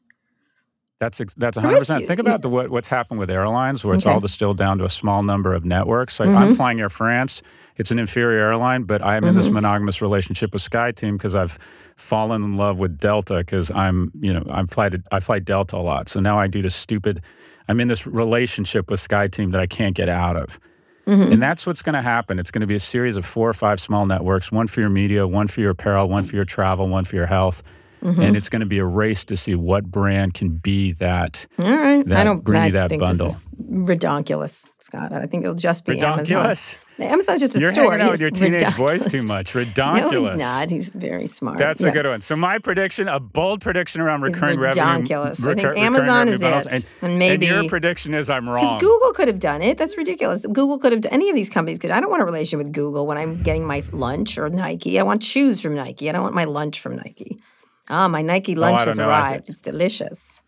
That's 0.99 1.19
that's 1.37 1.55
100. 1.57 1.79
percent 1.79 2.05
Think 2.07 2.19
about 2.19 2.41
the, 2.41 2.49
what, 2.49 2.69
what's 2.69 2.89
happened 2.89 3.19
with 3.19 3.29
airlines, 3.29 3.83
where 3.85 3.95
it's 3.95 4.05
Okay. 4.05 4.13
all 4.13 4.19
distilled 4.19 4.57
down 4.57 4.77
to 4.79 4.85
a 4.85 4.89
small 4.89 5.23
number 5.23 5.53
of 5.53 5.63
networks. 5.65 6.19
Like 6.19 6.29
Mm-hmm. 6.29 6.37
I'm 6.37 6.55
flying 6.55 6.79
Air 6.81 6.89
France. 6.89 7.41
It's 7.77 7.91
an 7.91 7.99
inferior 7.99 8.39
airline, 8.49 8.83
but 8.83 9.01
I 9.01 9.15
am 9.15 9.23
in 9.23 9.29
Mm-hmm. 9.29 9.37
this 9.37 9.49
monogamous 9.49 10.01
relationship 10.01 10.51
with 10.53 10.61
SkyTeam 10.69 11.13
because 11.13 11.35
I've 11.35 11.57
fallen 11.95 12.43
in 12.43 12.57
love 12.57 12.77
with 12.77 12.97
Delta 12.97 13.37
because 13.37 13.71
I'm 13.71 14.11
you 14.19 14.33
know 14.33 14.43
I'm 14.49 14.67
fly 14.67 14.89
I 15.11 15.19
fly 15.21 15.39
Delta 15.39 15.77
a 15.77 15.79
lot. 15.79 16.09
So 16.09 16.19
now 16.19 16.37
I 16.37 16.47
do 16.47 16.61
this 16.61 16.75
stupid. 16.75 17.21
I'm 17.69 17.79
in 17.79 17.87
this 17.87 18.05
relationship 18.05 18.89
with 18.91 18.99
SkyTeam 19.07 19.51
that 19.53 19.61
I 19.61 19.67
can't 19.67 19.95
get 19.95 20.09
out 20.09 20.35
of. 20.35 20.59
Mm-hmm. 21.07 21.31
And 21.33 21.41
that's 21.41 21.65
what's 21.65 21.81
going 21.81 21.93
to 21.95 22.01
happen. 22.01 22.37
It's 22.39 22.51
going 22.51 22.61
to 22.61 22.67
be 22.67 22.75
a 22.75 22.79
series 22.79 23.15
of 23.15 23.25
four 23.25 23.49
or 23.49 23.53
five 23.53 23.79
small 23.79 24.05
networks 24.05 24.51
one 24.51 24.67
for 24.67 24.81
your 24.81 24.89
media, 24.89 25.25
one 25.27 25.47
for 25.47 25.61
your 25.61 25.71
apparel, 25.71 26.09
one 26.09 26.23
for 26.23 26.35
your 26.35 26.45
travel, 26.45 26.87
one 26.89 27.05
for 27.05 27.15
your 27.15 27.25
health. 27.27 27.63
Mm-hmm. 28.03 28.21
And 28.21 28.37
it's 28.37 28.47
going 28.49 28.61
to 28.61 28.65
be 28.65 28.79
a 28.79 28.85
race 28.85 29.25
to 29.25 29.35
see 29.35 29.55
what 29.55 29.85
brand 29.85 30.33
can 30.33 30.51
be 30.51 30.93
that. 30.93 31.45
All 31.59 31.65
right, 31.75 32.05
That- 32.07 32.19
I 32.19 32.23
don't 32.23 32.43
bring 32.43 32.61
I 32.61 32.71
that 32.71 32.89
think 32.89 33.01
bundle. 33.01 33.27
This 33.27 33.41
is 33.41 33.49
redonkulous, 33.69 34.67
Scott. 34.79 35.11
I 35.11 35.25
think 35.25 35.43
it'll 35.43 35.55
just 35.55 35.85
be 35.85 35.97
Redonkulous. 35.97 36.31
Amazon. 36.31 37.11
Amazon's 37.13 37.39
just 37.39 37.55
a 37.55 37.59
You're 37.59 37.71
store. 37.71 37.91
hanging 37.91 38.05
out 38.05 38.11
with 38.11 38.19
your 38.21 38.29
teenage 38.31 38.75
boys 38.77 39.05
redonkulous. 39.07 39.11
too 39.11 39.23
much. 39.27 39.55
No, 39.77 40.09
he's 40.09 40.39
not. 40.39 40.69
He's 40.69 40.91
very 40.93 41.27
smart. 41.27 41.57
That's 41.57 41.81
a 41.81 41.91
good 41.91 42.05
one. 42.05 42.21
So 42.21 42.35
my 42.35 42.57
prediction, 42.59 43.07
a 43.07 43.19
bold 43.19 43.61
prediction 43.61 44.01
around 44.01 44.21
recurring 44.21 44.59
revenue. 44.59 44.83
redonkulous. 45.05 45.45
I 45.47 45.55
think 45.55 45.77
Amazon 45.77 46.27
is 46.29 46.41
bundles, 46.41 46.65
it. 46.67 46.73
And, 46.73 46.85
And 47.11 47.19
maybe- 47.19 47.45
your 47.47 47.67
prediction 47.69 48.13
is 48.13 48.29
I'm 48.29 48.49
wrong. 48.49 48.63
Because. 48.63 48.81
Google 48.81 49.11
could 49.13 49.27
have 49.27 49.39
done 49.39 49.61
it. 49.61 49.77
That's 49.77 49.97
ridiculous. 49.97 50.45
Google 50.45 50.77
could 50.79 50.91
have 50.91 51.01
done 51.01 51.13
any 51.13 51.29
of 51.29 51.35
these 51.35 51.49
companies 51.49 51.79
could. 51.79 51.91
I 51.91 51.99
don't 52.01 52.09
want 52.09 52.21
a 52.21 52.25
relationship 52.25 52.65
with 52.65 52.73
Google 52.73 53.07
when 53.07 53.17
I'm 53.17 53.41
getting 53.43 53.65
my 53.65 53.83
lunch 53.91 54.37
or 54.37 54.49
Nike. 54.49 54.99
I 54.99 55.03
want 55.03 55.23
shoes 55.23 55.61
from 55.61 55.75
Nike. 55.75 56.09
I 56.09 56.11
don't 56.13 56.23
want 56.23 56.35
my 56.35 56.45
lunch 56.45 56.79
from 56.79 56.95
Nike. 56.97 57.39
Ah, 57.89 58.07
my 58.07 58.21
Nike 58.21 58.55
lunch 58.55 58.81
Oh, 58.81 58.85
has 58.85 58.97
know. 58.97 59.07
Arrived. 59.09 59.49
it's 59.49 59.61
delicious. 59.61 60.41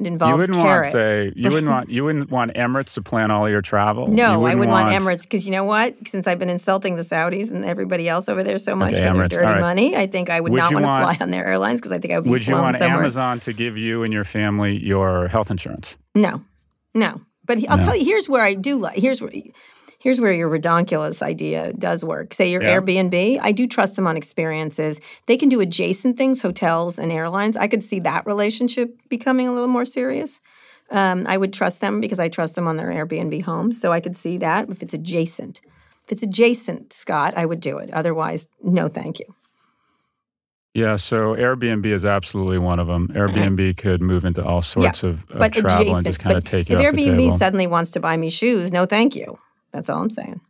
It 0.00 0.06
involves 0.06 0.30
you 0.30 0.36
wouldn't 0.38 0.58
carrots. 0.58 0.94
want 0.94 1.02
say 1.04 1.32
you 1.34 1.50
wouldn't 1.50 1.66
want 1.68 1.88
you 1.90 2.04
wouldn't 2.04 2.30
want 2.30 2.54
Emirates 2.54 2.94
to 2.94 3.02
plan 3.02 3.32
all 3.32 3.48
your 3.48 3.60
travel. 3.60 4.06
No, 4.06 4.32
I 4.32 4.36
wouldn't 4.36 4.60
would 4.60 4.68
want, 4.68 4.88
Emirates 4.90 5.22
because 5.22 5.44
you 5.44 5.50
know 5.50 5.64
what? 5.64 5.96
Since 6.06 6.28
I've 6.28 6.38
been 6.38 6.48
insulting 6.50 6.94
the 6.94 7.02
Saudis 7.02 7.50
and 7.50 7.64
everybody 7.64 8.08
else 8.08 8.28
over 8.28 8.44
there 8.44 8.58
so 8.58 8.76
much 8.76 8.94
Okay, 8.94 9.08
for 9.10 9.16
their 9.18 9.28
dirty 9.28 9.44
right. 9.46 9.60
money, 9.60 9.96
I 9.96 10.06
think 10.06 10.30
I 10.30 10.40
would, 10.40 10.52
Would 10.52 10.58
not 10.58 10.72
want 10.72 10.84
to 10.84 10.88
fly 10.88 11.16
on 11.20 11.30
their 11.32 11.44
airlines 11.44 11.80
because 11.80 11.90
I 11.90 11.98
think 11.98 12.14
I 12.14 12.18
would 12.18 12.24
be 12.26 12.30
Would 12.30 12.46
you 12.46 12.54
want 12.54 12.76
somewhere. 12.76 13.00
Amazon 13.00 13.40
to 13.40 13.52
give 13.52 13.76
you 13.76 14.04
and 14.04 14.12
your 14.12 14.24
family 14.24 14.76
your 14.78 15.26
health 15.28 15.50
insurance? 15.50 15.96
No, 16.14 16.42
no. 16.94 17.20
But 17.44 17.58
I'll 17.68 17.78
tell 17.78 17.96
you, 17.96 18.04
here's 18.04 18.28
where 18.28 18.44
I 18.44 18.54
do 18.54 18.78
like. 18.78 18.98
Here's 18.98 19.20
where. 19.20 19.32
Here's 20.00 20.20
where 20.20 20.32
your 20.32 20.48
redonkulous 20.48 21.22
idea 21.22 21.72
does 21.72 22.04
work. 22.04 22.32
Say 22.32 22.50
your 22.52 22.62
Yeah. 22.62 22.80
Airbnb, 22.80 23.40
I 23.42 23.50
do 23.50 23.66
trust 23.66 23.96
them 23.96 24.06
on 24.06 24.16
experiences. 24.16 25.00
They 25.26 25.36
can 25.36 25.48
do 25.48 25.60
adjacent 25.60 26.16
things, 26.16 26.40
hotels 26.40 26.98
and 26.98 27.10
airlines. 27.10 27.56
I 27.56 27.66
could 27.66 27.82
see 27.82 27.98
that 28.00 28.24
relationship 28.24 28.96
becoming 29.08 29.48
a 29.48 29.52
little 29.52 29.68
more 29.68 29.84
serious. 29.84 30.40
Um, 30.90 31.24
I 31.28 31.36
would 31.36 31.52
trust 31.52 31.80
them 31.80 32.00
because 32.00 32.20
I 32.20 32.28
trust 32.28 32.54
them 32.54 32.68
on 32.68 32.76
their 32.76 32.88
Airbnb 32.88 33.42
homes. 33.42 33.80
So 33.80 33.92
I 33.92 34.00
could 34.00 34.16
see 34.16 34.38
that 34.38 34.70
if 34.70 34.82
it's 34.82 34.94
adjacent. 34.94 35.60
If 36.04 36.12
it's 36.12 36.22
adjacent, 36.22 36.92
Scott, 36.92 37.34
I 37.36 37.44
would 37.44 37.60
do 37.60 37.78
it. 37.78 37.90
Otherwise, 37.92 38.48
no, 38.62 38.88
thank 38.88 39.18
you. 39.18 39.34
Yeah, 40.74 40.96
so 40.96 41.34
Airbnb 41.34 41.86
is 41.86 42.04
absolutely 42.04 42.58
one 42.58 42.78
of 42.78 42.86
them. 42.86 43.08
Airbnb 43.08 43.76
could 43.78 44.00
move 44.00 44.24
into 44.24 44.44
all 44.44 44.62
sorts 44.62 45.02
of, 45.02 45.28
of 45.30 45.38
But 45.38 45.52
travel 45.52 45.96
and 45.96 46.06
just 46.06 46.20
kind 46.22 46.36
of 46.36 46.44
take 46.44 46.68
you 46.68 46.78
if 46.78 46.94
Airbnb 46.94 47.36
suddenly 47.36 47.66
wants 47.66 47.90
to 47.92 48.00
buy 48.00 48.16
me 48.16 48.30
shoes, 48.30 48.70
no, 48.70 48.86
thank 48.86 49.16
you. 49.16 49.38
That's 49.72 49.88
all 49.88 50.00
I'm 50.00 50.10
saying. 50.10 50.40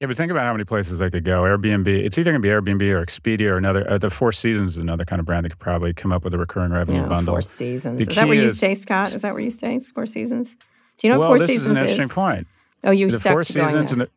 Yeah, 0.00 0.06
but 0.06 0.16
think 0.16 0.30
about 0.32 0.44
how 0.44 0.52
many 0.52 0.64
places 0.64 0.98
they 0.98 1.10
could 1.10 1.24
go. 1.24 1.42
Airbnb, 1.42 1.86
it's 1.86 2.16
either 2.16 2.32
going 2.32 2.40
to 2.42 2.46
be 2.46 2.48
Airbnb 2.48 2.82
or 2.90 3.04
Expedia 3.04 3.50
or 3.50 3.58
another. 3.58 3.88
Uh, 3.90 3.98
the 3.98 4.08
Four 4.08 4.32
Seasons 4.32 4.76
is 4.76 4.82
another 4.82 5.04
kind 5.04 5.20
of 5.20 5.26
brand 5.26 5.44
that 5.44 5.50
could 5.50 5.58
probably 5.58 5.92
come 5.92 6.10
up 6.10 6.24
with 6.24 6.32
a 6.32 6.38
recurring 6.38 6.72
revenue 6.72 7.02
Yeah, 7.02 7.08
bundle. 7.08 7.34
Four 7.34 7.42
Seasons. 7.42 7.98
The 7.98 8.10
is 8.10 8.16
that 8.16 8.26
where 8.26 8.36
you 8.36 8.44
is- 8.44 8.56
stay, 8.56 8.74
Scott? 8.74 9.14
Is 9.14 9.20
that 9.20 9.34
where 9.34 9.42
you 9.42 9.50
stay? 9.50 9.78
Four 9.78 10.06
Seasons. 10.06 10.56
Do 10.96 11.06
you 11.06 11.12
know 11.12 11.18
what 11.18 11.28
well, 11.28 11.30
Four 11.32 11.38
this 11.40 11.48
Seasons 11.48 11.72
is 11.76 11.82
an 11.82 11.88
interesting 11.88 12.08
point. 12.08 12.46
Oh, 12.82 12.90
you 12.92 13.10
The 13.10 13.18
stuck 13.20 13.32
Four 13.32 13.44
Seasons 13.44 13.92
and 13.92 14.00
the 14.02 14.10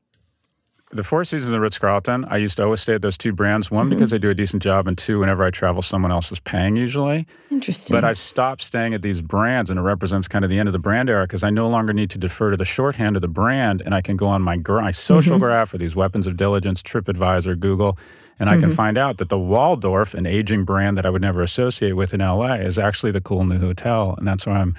the 0.95 1.03
Four 1.03 1.23
Seasons 1.25 1.45
and 1.45 1.53
the 1.53 1.59
Ritz 1.59 1.77
Carlton. 1.79 2.25
I 2.25 2.37
used 2.37 2.57
to 2.57 2.63
always 2.63 2.81
stay 2.81 2.93
at 2.93 3.01
those 3.01 3.17
two 3.17 3.33
brands. 3.33 3.69
One 3.71 3.85
Mm-hmm. 3.87 3.95
because 3.95 4.11
they 4.11 4.17
do 4.17 4.29
a 4.29 4.33
decent 4.33 4.61
job, 4.63 4.87
and 4.87 4.97
two, 4.97 5.19
whenever 5.19 5.43
I 5.43 5.49
travel, 5.51 5.81
someone 5.81 6.11
else 6.11 6.31
is 6.31 6.39
paying 6.39 6.75
usually. 6.75 7.25
Interesting. 7.51 7.95
But 7.95 8.03
I've 8.03 8.17
stopped 8.17 8.61
staying 8.61 8.93
at 8.93 9.01
these 9.01 9.21
brands, 9.21 9.69
and 9.69 9.79
it 9.79 9.83
represents 9.83 10.27
kind 10.27 10.45
of 10.45 10.49
the 10.49 10.59
end 10.59 10.69
of 10.69 10.73
the 10.73 10.79
brand 10.79 11.09
era 11.09 11.23
because 11.25 11.43
I 11.43 11.49
no 11.49 11.67
longer 11.67 11.93
need 11.93 12.09
to 12.11 12.17
defer 12.17 12.51
to 12.51 12.57
the 12.57 12.65
shorthand 12.65 13.15
of 13.15 13.21
the 13.21 13.27
brand, 13.27 13.81
and 13.85 13.93
I 13.95 14.01
can 14.01 14.15
go 14.17 14.27
on 14.27 14.41
my, 14.41 14.57
gra- 14.57 14.81
my 14.81 14.91
social 14.91 15.33
Mm-hmm. 15.37 15.43
graph 15.43 15.69
for 15.69 15.77
these 15.77 15.95
weapons 15.95 16.27
of 16.27 16.37
diligence, 16.37 16.81
TripAdvisor, 16.83 17.59
Google, 17.59 17.97
and 18.39 18.49
I 18.49 18.53
can 18.53 18.69
Mm-hmm. 18.69 18.75
find 18.75 18.97
out 18.97 19.17
that 19.17 19.29
the 19.29 19.37
Waldorf, 19.39 20.13
an 20.13 20.25
aging 20.25 20.63
brand 20.65 20.97
that 20.97 21.05
I 21.05 21.09
would 21.09 21.21
never 21.21 21.41
associate 21.43 21.93
with 21.93 22.13
in 22.13 22.19
LA, 22.19 22.53
is 22.55 22.77
actually 22.79 23.11
the 23.11 23.21
cool 23.21 23.45
new 23.45 23.59
hotel, 23.59 24.15
and 24.17 24.27
that's 24.27 24.45
why 24.45 24.53
I'm. 24.59 24.75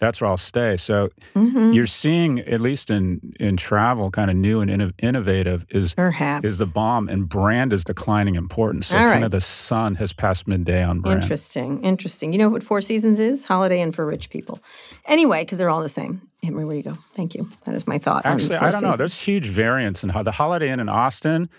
That's 0.00 0.20
where 0.20 0.28
I'll 0.30 0.36
stay. 0.38 0.76
So 0.76 1.10
Mm-hmm. 1.36 1.72
you're 1.72 1.86
seeing, 1.86 2.40
at 2.40 2.60
least 2.60 2.90
in 2.90 3.34
in 3.38 3.56
travel, 3.56 4.10
kind 4.10 4.30
of 4.30 4.36
new 4.36 4.60
and 4.60 4.70
inno- 4.70 4.92
innovative 4.98 5.64
is 5.70 5.94
Perhaps. 5.94 6.44
is 6.46 6.58
the 6.58 6.66
bomb, 6.66 7.08
and 7.08 7.28
brand 7.28 7.72
is 7.72 7.84
declining 7.84 8.34
importance. 8.34 8.88
So 8.88 8.96
All 8.96 9.02
kind 9.04 9.14
right. 9.16 9.22
of 9.24 9.30
the 9.30 9.40
sun 9.40 9.94
has 9.96 10.12
passed 10.12 10.48
midday 10.48 10.82
on 10.82 11.00
brand. 11.00 11.22
Interesting. 11.22 11.82
Interesting. 11.84 12.32
You 12.32 12.38
know 12.38 12.48
what 12.48 12.62
Four 12.62 12.80
Seasons 12.80 13.20
is? 13.20 13.44
Holiday 13.44 13.80
Inn 13.80 13.92
for 13.92 14.04
rich 14.06 14.30
people. 14.30 14.58
Anyway, 15.06 15.42
because 15.42 15.58
they're 15.58 15.70
all 15.70 15.82
the 15.82 15.88
same. 15.88 16.22
Henry, 16.42 16.64
where 16.64 16.76
you 16.76 16.82
go. 16.82 16.96
Thank 17.12 17.34
you. 17.34 17.48
That 17.66 17.74
is 17.74 17.86
my 17.86 17.98
thought. 17.98 18.24
Actually, 18.24 18.56
I 18.56 18.70
don't 18.70 18.82
know. 18.82 18.96
There's 18.96 19.20
huge 19.20 19.46
variance 19.48 20.02
in 20.02 20.08
how 20.10 20.22
the 20.22 20.32
Holiday 20.32 20.70
Inn 20.70 20.80
in 20.80 20.88
Austin 20.88 21.50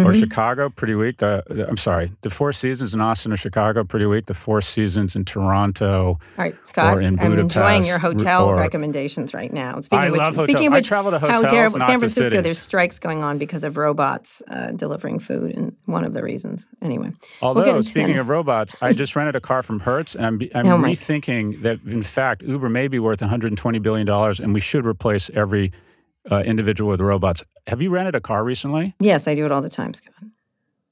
Mm-hmm. 0.00 0.08
or 0.10 0.14
Chicago 0.14 0.68
pretty 0.68 0.94
weak. 0.94 1.18
The, 1.18 1.42
the- 1.48 1.68
I'm 1.68 1.76
sorry, 1.76 2.12
the 2.22 2.30
Four 2.30 2.52
Seasons 2.52 2.94
in 2.94 3.00
Austin 3.00 3.32
or 3.32 3.36
Chicago 3.36 3.84
pretty 3.84 4.06
weak. 4.06 4.26
The 4.26 4.34
Four 4.34 4.60
Seasons 4.62 5.14
in 5.16 5.24
Toronto. 5.24 6.04
All 6.06 6.18
right, 6.36 6.54
Scott. 6.66 6.98
I'm 6.98 7.18
enjoying 7.18 7.84
your 7.84 7.98
hotel 7.98 8.46
or- 8.46 8.56
recommendations 8.56 9.34
right 9.34 9.52
now. 9.52 9.80
Speaking 9.80 9.98
I 9.98 10.06
of 10.06 10.12
which, 10.12 10.18
love 10.20 10.34
speaking 10.34 10.54
hotels. 10.56 10.66
of 10.68 10.72
I 10.74 10.80
travel 10.80 11.10
to 11.12 11.18
how 11.18 11.42
terrible! 11.48 11.78
San 11.78 11.98
Francisco, 11.98 12.22
cities. 12.30 12.42
there's 12.42 12.58
strikes 12.58 12.98
going 12.98 13.22
on 13.22 13.38
because 13.38 13.64
of 13.64 13.76
robots 13.76 14.42
uh, 14.48 14.72
delivering 14.72 15.18
food, 15.18 15.54
and 15.56 15.76
one 15.86 16.04
of 16.04 16.12
the 16.12 16.22
reasons. 16.22 16.66
Anyway, 16.82 17.12
Although, 17.42 17.62
we'll 17.72 17.82
speaking 17.82 18.18
of 18.18 18.28
robots, 18.28 18.74
I 18.80 18.92
just 18.92 19.16
rented 19.16 19.36
a 19.36 19.40
car 19.40 19.62
from 19.62 19.80
Hertz, 19.80 20.14
and 20.14 20.24
I'm, 20.26 20.40
I'm 20.54 20.66
Oh 20.70 20.78
rethinking 20.78 21.62
that, 21.62 21.80
in 21.84 22.02
fact, 22.02 22.42
Uber 22.42 22.68
may 22.68 22.88
be 22.88 22.98
worth 22.98 23.20
120 23.20 23.78
billion 23.80 24.06
dollars, 24.06 24.40
and 24.40 24.54
we 24.54 24.60
should 24.60 24.86
replace 24.86 25.30
every 25.34 25.72
uh, 26.30 26.40
individual 26.40 26.90
with 26.90 27.00
robots. 27.00 27.42
Have 27.66 27.80
you 27.82 27.90
rented 27.90 28.14
a 28.14 28.20
car 28.20 28.42
recently? 28.44 28.94
yes, 28.98 29.28
I 29.28 29.34
do 29.34 29.44
it 29.44 29.52
all 29.52 29.62
the 29.62 29.70
time, 29.70 29.94
Scott. 29.94 30.14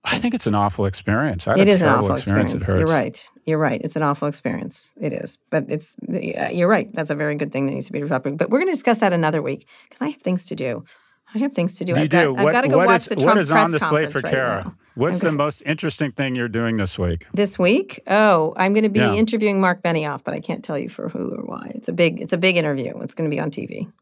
I 0.05 0.17
think 0.19 0.33
it's 0.33 0.47
an 0.47 0.55
awful 0.55 0.87
experience. 0.87 1.47
It 1.47 1.69
is 1.69 1.83
an 1.83 1.89
awful 1.89 2.15
experience. 2.15 2.55
experience. 2.55 2.63
It 2.69 2.73
hurts. 2.73 2.79
You're 2.79 2.89
right. 2.89 3.31
You're 3.47 3.59
right. 3.59 3.81
It's 3.83 3.97
an 3.97 4.03
awful 4.03 4.29
experience. 4.29 4.95
It 4.99 5.13
is. 5.13 5.39
But 5.51 5.67
it's, 5.69 5.97
uh, 6.09 6.49
you're 6.51 6.69
right. 6.69 6.91
That's 6.95 7.11
a 7.11 7.15
very 7.15 7.35
good 7.35 7.53
thing 7.53 7.67
that 7.67 7.73
needs 7.73 7.87
to 7.87 7.93
be 7.93 7.99
developed. 7.99 8.39
But 8.39 8.49
we're 8.49 8.59
going 8.61 8.69
to 8.71 8.75
discuss 8.75 8.99
that 9.01 9.13
another 9.13 9.43
week 9.43 9.67
because 9.89 10.01
I 10.01 10.07
have 10.11 10.23
things 10.23 10.45
to 10.47 10.55
do. 10.55 10.85
I 11.35 11.39
have 11.39 11.53
things 11.53 11.75
to 11.75 11.85
do. 11.85 11.93
You 11.93 12.03
I've 12.03 12.09
do. 12.09 12.35
Got, 12.37 12.47
I've 12.47 12.53
got 12.53 12.61
to 12.63 12.69
go 12.69 12.79
watch 12.87 13.03
is- 13.03 13.07
the 13.07 13.17
Trump 13.17 13.27
what 13.35 13.39
is 13.39 13.51
press 13.51 13.65
on 13.65 13.71
the 13.73 13.79
slate 13.81 13.91
conference 13.91 14.13
for 14.13 14.21
right 14.21 14.33
Kara? 14.33 14.65
now. 14.65 14.75
What's 14.95 15.19
the 15.19 15.33
most 15.33 15.63
interesting 15.67 16.13
thing 16.13 16.35
you're 16.35 16.49
doing 16.49 16.77
this 16.79 16.99
week? 16.99 17.27
This 17.33 17.59
week? 17.59 18.01
Oh, 18.07 18.55
I'm 18.57 18.73
going 18.73 18.85
to 18.85 18.89
be 18.89 19.01
Yeah. 19.01 19.13
interviewing 19.15 19.61
Mark 19.61 19.83
Benioff, 19.83 20.25
but 20.25 20.33
I 20.33 20.41
can't 20.41 20.65
tell 20.65 20.79
you 20.79 20.89
for 20.89 21.09
who 21.11 21.35
or 21.35 21.45
why. 21.45 21.71
It's 21.75 21.89
a 21.89 21.93
big, 21.93 22.21
it's 22.21 22.33
a 22.33 22.39
big 22.39 22.57
interview. 22.57 22.99
It's 23.01 23.15
going 23.15 23.29
to 23.31 23.35
be 23.35 23.39
on 23.39 23.51
TV. 23.51 23.93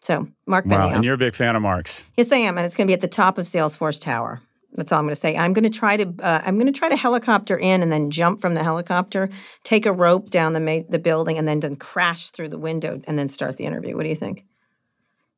So 0.00 0.28
Mark 0.46 0.64
Wow, 0.66 0.78
Benioff. 0.90 0.94
and 0.96 1.04
you're 1.04 1.14
a 1.14 1.18
big 1.18 1.34
fan 1.34 1.56
of 1.56 1.62
Mark's. 1.62 2.02
Yes, 2.16 2.30
I 2.32 2.36
am, 2.36 2.56
and 2.56 2.64
it's 2.64 2.76
going 2.76 2.86
to 2.86 2.90
be 2.90 2.94
at 2.94 3.00
the 3.00 3.08
top 3.08 3.36
of 3.38 3.46
Salesforce 3.46 4.00
Tower. 4.00 4.40
That's 4.74 4.92
all 4.92 4.98
I'm 4.98 5.06
going 5.06 5.12
to 5.14 5.16
say. 5.20 5.36
I'm 5.36 5.52
going 5.54 5.64
to 5.64 5.70
try 5.78 5.96
to 5.96 6.12
uh, 6.22 6.42
I'm 6.44 6.56
going 6.56 6.72
to 6.72 6.78
try 6.78 6.88
to 6.88 6.96
helicopter 6.96 7.56
in 7.56 7.82
and 7.82 7.90
then 7.90 8.10
jump 8.10 8.40
from 8.40 8.54
the 8.54 8.62
helicopter, 8.62 9.28
take 9.64 9.86
a 9.86 9.92
rope 9.92 10.28
down 10.30 10.52
the 10.52 10.60
ma- 10.60 10.82
the 10.88 10.98
building, 10.98 11.38
and 11.38 11.48
then, 11.48 11.60
then 11.60 11.74
crash 11.76 12.30
through 12.30 12.50
the 12.50 12.58
window 12.58 13.00
and 13.06 13.18
then 13.18 13.28
start 13.28 13.56
the 13.56 13.64
interview. 13.64 13.96
What 13.96 14.02
do 14.04 14.08
you 14.10 14.14
think? 14.16 14.44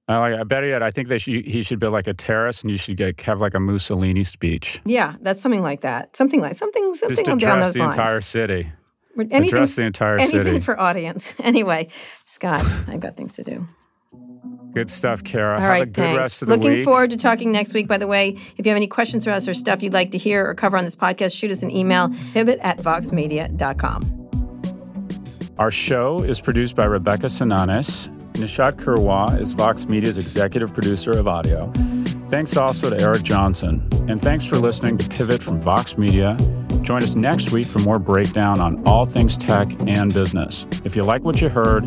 I 0.09 0.43
better 0.43 0.67
yet, 0.67 0.83
I 0.83 0.91
think 0.91 1.07
they 1.07 1.19
should, 1.19 1.47
he 1.47 1.63
should 1.63 1.79
build 1.79 1.93
like 1.93 2.09
a 2.09 2.13
terrace, 2.15 2.63
and 2.63 2.71
you 2.71 2.77
should 2.77 2.97
get 2.97 3.21
have 3.23 3.41
like 3.41 3.55
a 3.55 3.61
Mussolini 3.61 4.25
speech. 4.25 4.81
Yeah, 4.85 5.15
that's 5.21 5.41
something 5.41 5.63
like 5.63 5.83
that. 5.83 6.17
Something 6.17 6.41
like 6.41 6.57
something 6.57 6.95
something 6.97 7.17
Just 7.17 7.27
down 7.27 7.37
address 7.37 7.67
those 7.69 7.75
the 7.75 7.81
lines. 7.81 7.95
entire 7.97 8.21
city. 8.21 8.73
anything, 9.17 9.45
address 9.47 9.77
the 9.77 9.83
entire 9.83 10.19
anything 10.19 10.43
city. 10.43 10.61
for 10.61 10.79
audience. 10.81 11.37
Anyway, 11.41 11.89
Scott, 12.27 12.65
I've 12.89 12.99
got 13.01 13.17
things 13.17 13.37
to 13.37 13.45
do. 13.45 13.67
Good 14.73 14.91
stuff, 14.91 15.25
Kara. 15.25 15.55
All 15.55 15.61
have 15.61 15.71
right, 15.71 15.83
a 15.83 15.87
good 15.87 15.95
thanks. 15.97 16.19
rest 16.19 16.43
of 16.43 16.49
the 16.49 16.57
Looking 16.57 16.73
week. 16.73 16.85
forward 16.85 17.11
to 17.11 17.17
talking 17.17 17.51
next 17.51 17.75
week. 17.75 17.89
By 17.89 17.99
the 17.99 18.07
way, 18.07 18.37
if 18.57 18.65
you 18.65 18.71
have 18.71 18.77
any 18.77 18.87
questions 18.87 19.25
for 19.25 19.33
us 19.33 19.49
or 19.49 19.55
stuff 19.55 19.83
you'd 19.83 19.93
like 19.93 20.13
to 20.13 20.19
hear 20.19 20.47
or 20.47 20.55
cover 20.55 20.77
on 20.77 20.85
this 20.85 20.95
podcast, 20.97 21.37
shoot 21.37 21.51
us 21.51 21.63
an 21.63 21.71
email, 21.71 22.11
pivot 22.33 22.61
at 22.63 22.79
voxmedia.com. 22.79 24.17
Our 25.59 25.71
show 25.71 26.23
is 26.23 26.41
produced 26.41 26.77
by 26.77 26.85
Rebecca 26.85 27.27
Sananes. 27.27 28.09
Nishat 28.35 28.73
Kurwa 28.75 29.39
is 29.39 29.53
Vox 29.53 29.87
Media's 29.87 30.17
executive 30.17 30.73
producer 30.73 31.11
of 31.11 31.29
audio. 31.29 31.71
Thanks 32.29 32.57
also 32.57 32.91
to 32.91 33.01
Eric 33.03 33.25
Johnson. 33.25 33.87
And 34.09 34.23
thanks 34.23 34.45
for 34.45 34.57
listening 34.57 34.97
to 34.99 35.09
Pivot 35.09 35.43
from 35.43 35.61
Vox 35.61 35.99
Media. 35.99 36.37
Join 36.83 37.03
us 37.03 37.17
next 37.17 37.51
week 37.51 37.67
for 37.67 37.81
more 37.81 37.99
breakdown 37.99 38.61
on 38.61 38.83
all 38.87 39.05
things 39.05 39.37
tech 39.37 39.69
and 39.87 40.15
business. 40.15 40.65
If 40.85 40.97
you 40.97 41.03
like 41.03 41.23
what 41.23 41.43
you 41.43 41.49
heard, 41.49 41.85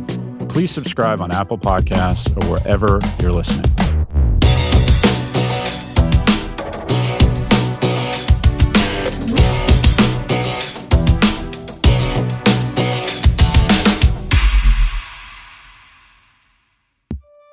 please 0.53 0.69
subscribe 0.69 1.19
on 1.19 1.31
Apple 1.31 1.57
Podcasts 1.57 2.29
or 2.37 2.47
wherever 2.47 2.99
you're 3.19 3.31
listening. 3.31 3.65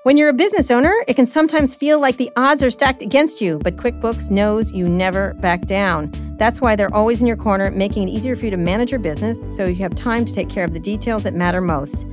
When 0.02 0.16
you're 0.18 0.28
a 0.28 0.34
business 0.34 0.70
owner, 0.70 0.92
it 1.08 1.14
can 1.14 1.24
sometimes 1.24 1.74
feel 1.74 1.98
like 1.98 2.18
the 2.18 2.30
odds 2.36 2.62
are 2.62 2.68
stacked 2.68 3.00
against 3.00 3.40
you, 3.40 3.60
but 3.60 3.76
QuickBooks 3.76 4.30
knows 4.30 4.72
you 4.72 4.88
never 4.88 5.32
back 5.34 5.62
down. 5.62 6.10
That's 6.36 6.60
why 6.60 6.76
they're 6.76 6.94
always 6.94 7.22
in 7.22 7.26
your 7.26 7.36
corner, 7.36 7.70
making 7.70 8.08
it 8.08 8.12
easier 8.12 8.36
for 8.36 8.44
you 8.44 8.50
to 8.50 8.56
manage 8.58 8.90
your 8.90 9.00
business 9.00 9.46
so 9.56 9.66
you 9.66 9.76
have 9.76 9.94
time 9.94 10.26
to 10.26 10.34
take 10.34 10.50
care 10.50 10.64
of 10.64 10.72
the 10.72 10.80
details 10.80 11.22
that 11.22 11.34
matter 11.34 11.62
most. 11.62 12.06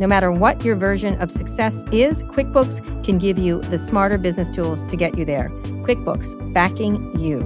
No 0.00 0.06
matter 0.06 0.32
what 0.32 0.64
your 0.64 0.76
version 0.76 1.20
of 1.20 1.30
success 1.30 1.84
is, 1.92 2.22
QuickBooks 2.24 3.04
can 3.04 3.18
give 3.18 3.38
you 3.38 3.60
the 3.60 3.76
smarter 3.76 4.16
business 4.16 4.48
tools 4.50 4.82
to 4.86 4.96
get 4.96 5.18
you 5.18 5.26
there. 5.26 5.50
QuickBooks, 5.84 6.54
backing 6.54 7.14
you. 7.18 7.40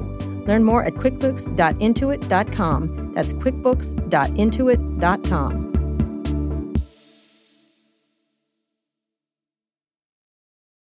Learn 0.47 0.63
more 0.63 0.85
at 0.85 0.95
quickbooks.intuit.com. 0.95 3.13
That's 3.13 3.33
quickbooks.intuit.com. 3.33 5.74